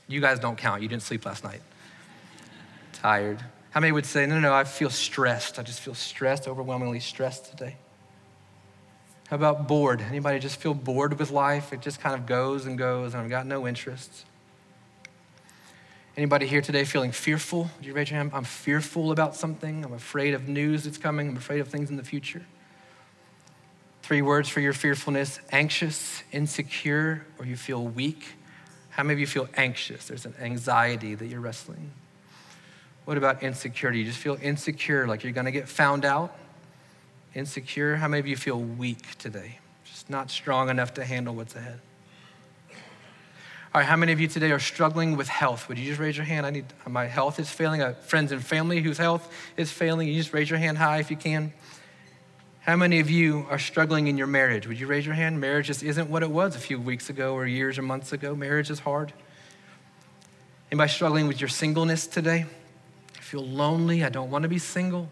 [0.07, 0.83] You guys don't count.
[0.83, 1.61] You didn't sleep last night.
[2.93, 3.43] Tired.
[3.71, 5.59] How many would say, No, no, no, I feel stressed.
[5.59, 7.77] I just feel stressed, overwhelmingly stressed today?
[9.29, 10.01] How about bored?
[10.01, 11.73] Anybody just feel bored with life?
[11.75, 14.25] It just kind of goes and goes, and I've got no interests.
[16.17, 17.71] Anybody here today feeling fearful?
[17.77, 18.31] Would you raise your hand?
[18.33, 19.85] I'm fearful about something.
[19.85, 21.29] I'm afraid of news that's coming.
[21.29, 22.43] I'm afraid of things in the future.
[24.09, 28.25] Three words for your fearfulness anxious, insecure, or you feel weak.
[28.89, 30.09] How many of you feel anxious?
[30.09, 31.91] There's an anxiety that you're wrestling.
[33.05, 33.99] What about insecurity?
[33.99, 36.35] You just feel insecure, like you're gonna get found out?
[37.35, 37.97] Insecure?
[37.97, 39.59] How many of you feel weak today?
[39.85, 41.79] Just not strong enough to handle what's ahead?
[42.71, 45.69] All right, how many of you today are struggling with health?
[45.69, 46.47] Would you just raise your hand?
[46.47, 47.83] I need my health is failing.
[47.83, 50.09] I friends and family whose health is failing.
[50.09, 51.53] You just raise your hand high if you can.
[52.69, 54.67] How many of you are struggling in your marriage?
[54.67, 55.41] Would you raise your hand?
[55.41, 58.37] Marriage just isn't what it was a few weeks ago or years or months ago.
[58.37, 59.11] Marriage is hard.
[60.71, 62.45] Anybody struggling with your singleness today?
[63.17, 64.05] I feel lonely.
[64.05, 65.11] I don't want to be single.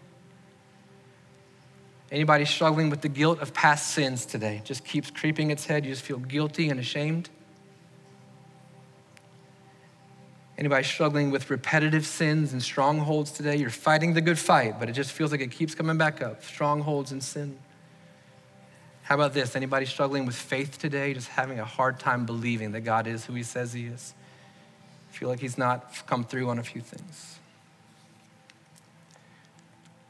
[2.11, 4.61] Anybody struggling with the guilt of past sins today?
[4.63, 5.83] Just keeps creeping its head.
[5.83, 7.27] You just feel guilty and ashamed.
[10.57, 13.57] Anybody struggling with repetitive sins and strongholds today?
[13.57, 16.43] You're fighting the good fight, but it just feels like it keeps coming back up.
[16.43, 17.59] Strongholds and sin.
[19.03, 19.55] How about this?
[19.55, 23.33] Anybody struggling with faith today, just having a hard time believing that God is who
[23.33, 24.15] He says He is?
[25.11, 27.37] Feel like He's not come through on a few things.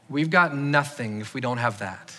[0.08, 2.14] We've got nothing if we don't have that.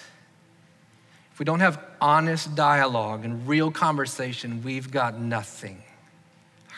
[1.34, 5.82] If we don't have honest dialogue and real conversation, we've got nothing.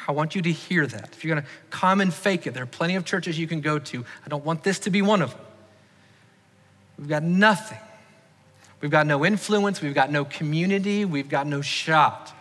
[0.07, 1.09] I want you to hear that.
[1.13, 3.61] If you're going to come and fake it, there are plenty of churches you can
[3.61, 4.05] go to.
[4.25, 5.41] I don't want this to be one of them.
[6.97, 7.79] We've got nothing.
[8.79, 9.81] We've got no influence.
[9.81, 11.05] We've got no community.
[11.05, 12.33] We've got no shot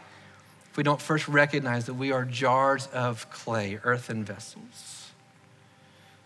[0.70, 5.10] if we don't first recognize that we are jars of clay, earthen vessels.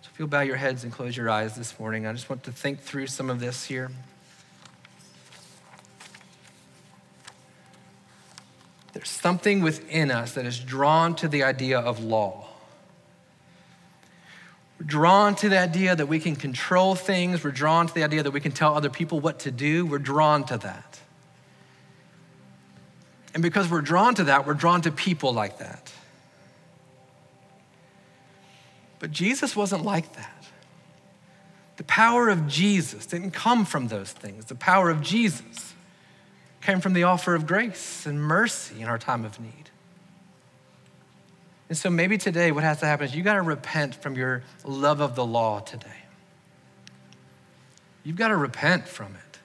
[0.03, 2.43] So if you'll bow your heads and close your eyes this morning, I just want
[2.45, 3.91] to think through some of this here.
[8.95, 12.47] There's something within us that is drawn to the idea of law.
[14.78, 17.42] We're drawn to the idea that we can control things.
[17.42, 19.84] We're drawn to the idea that we can tell other people what to do.
[19.84, 21.01] We're drawn to that.
[23.34, 25.92] And because we're drawn to that, we're drawn to people like that.
[29.01, 30.47] But Jesus wasn't like that.
[31.78, 34.45] The power of Jesus didn't come from those things.
[34.45, 35.74] The power of Jesus
[36.65, 39.71] came from the offer of grace and mercy in our time of need.
[41.69, 44.43] And so maybe today what has to happen is you got to repent from your
[44.65, 45.87] love of the law today.
[48.03, 49.39] You've got to repent from it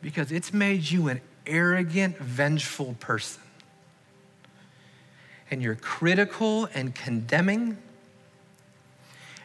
[0.00, 3.42] because it's made you an arrogant, vengeful person.
[5.50, 7.78] And you're critical and condemning.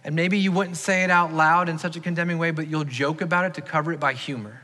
[0.03, 2.83] And maybe you wouldn't say it out loud in such a condemning way, but you'll
[2.83, 4.61] joke about it to cover it by humor.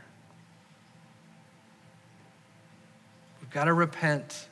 [3.52, 4.48] Got to repent.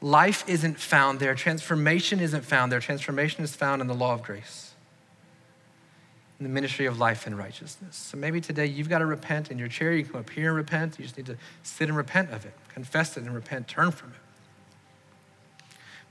[0.00, 2.80] Life isn't found there, transformation isn't found there.
[2.80, 4.74] Transformation is found in the law of grace.
[6.38, 7.96] in the ministry of life and righteousness.
[7.96, 9.94] So maybe today you've got to repent in your chair.
[9.94, 10.98] You come up here and repent.
[10.98, 14.10] You just need to sit and repent of it, confess it and repent, turn from
[14.10, 14.16] it.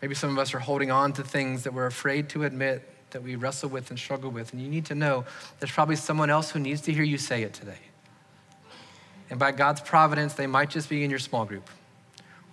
[0.02, 3.22] Maybe some of us are holding on to things that we're afraid to admit that
[3.22, 4.54] we wrestle with and struggle with.
[4.54, 5.26] And you need to know
[5.60, 7.78] there's probably someone else who needs to hear you say it today.
[9.34, 11.68] And by God's providence, they might just be in your small group,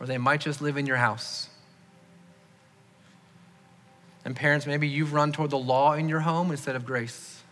[0.00, 1.50] or they might just live in your house.
[4.24, 7.42] And parents, maybe you've run toward the law in your home instead of grace.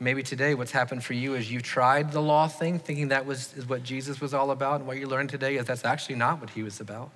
[0.00, 3.54] Maybe today what's happened for you is you tried the law thing, thinking that was
[3.56, 4.80] is what Jesus was all about.
[4.80, 7.12] And what you learned today is that's actually not what he was about.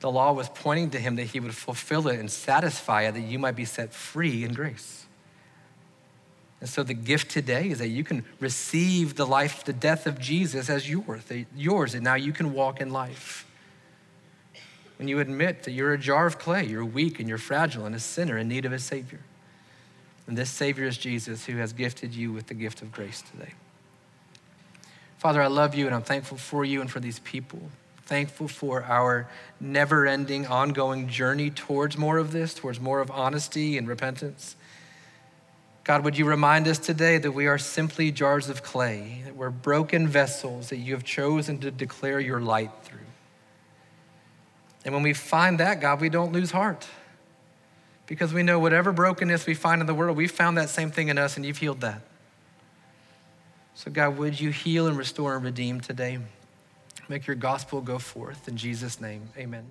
[0.00, 3.20] The law was pointing to him that he would fulfill it and satisfy it, that
[3.20, 5.04] you might be set free in grace.
[6.60, 10.18] And so the gift today is that you can receive the life, the death of
[10.18, 11.22] Jesus as yours,
[11.56, 13.46] yours, and now you can walk in life.
[14.98, 17.94] When you admit that you're a jar of clay, you're weak and you're fragile and
[17.94, 19.20] a sinner in need of a Savior.
[20.26, 23.54] And this Savior is Jesus who has gifted you with the gift of grace today.
[25.18, 27.60] Father, I love you and I'm thankful for you and for these people.
[28.04, 29.28] Thankful for our
[29.60, 34.56] never ending, ongoing journey towards more of this, towards more of honesty and repentance.
[35.88, 39.48] God, would you remind us today that we are simply jars of clay, that we're
[39.48, 42.98] broken vessels that you have chosen to declare your light through.
[44.84, 46.86] And when we find that, God, we don't lose heart
[48.06, 51.08] because we know whatever brokenness we find in the world, we found that same thing
[51.08, 52.02] in us and you've healed that.
[53.74, 56.18] So, God, would you heal and restore and redeem today?
[57.08, 58.46] Make your gospel go forth.
[58.46, 59.64] In Jesus' name, amen.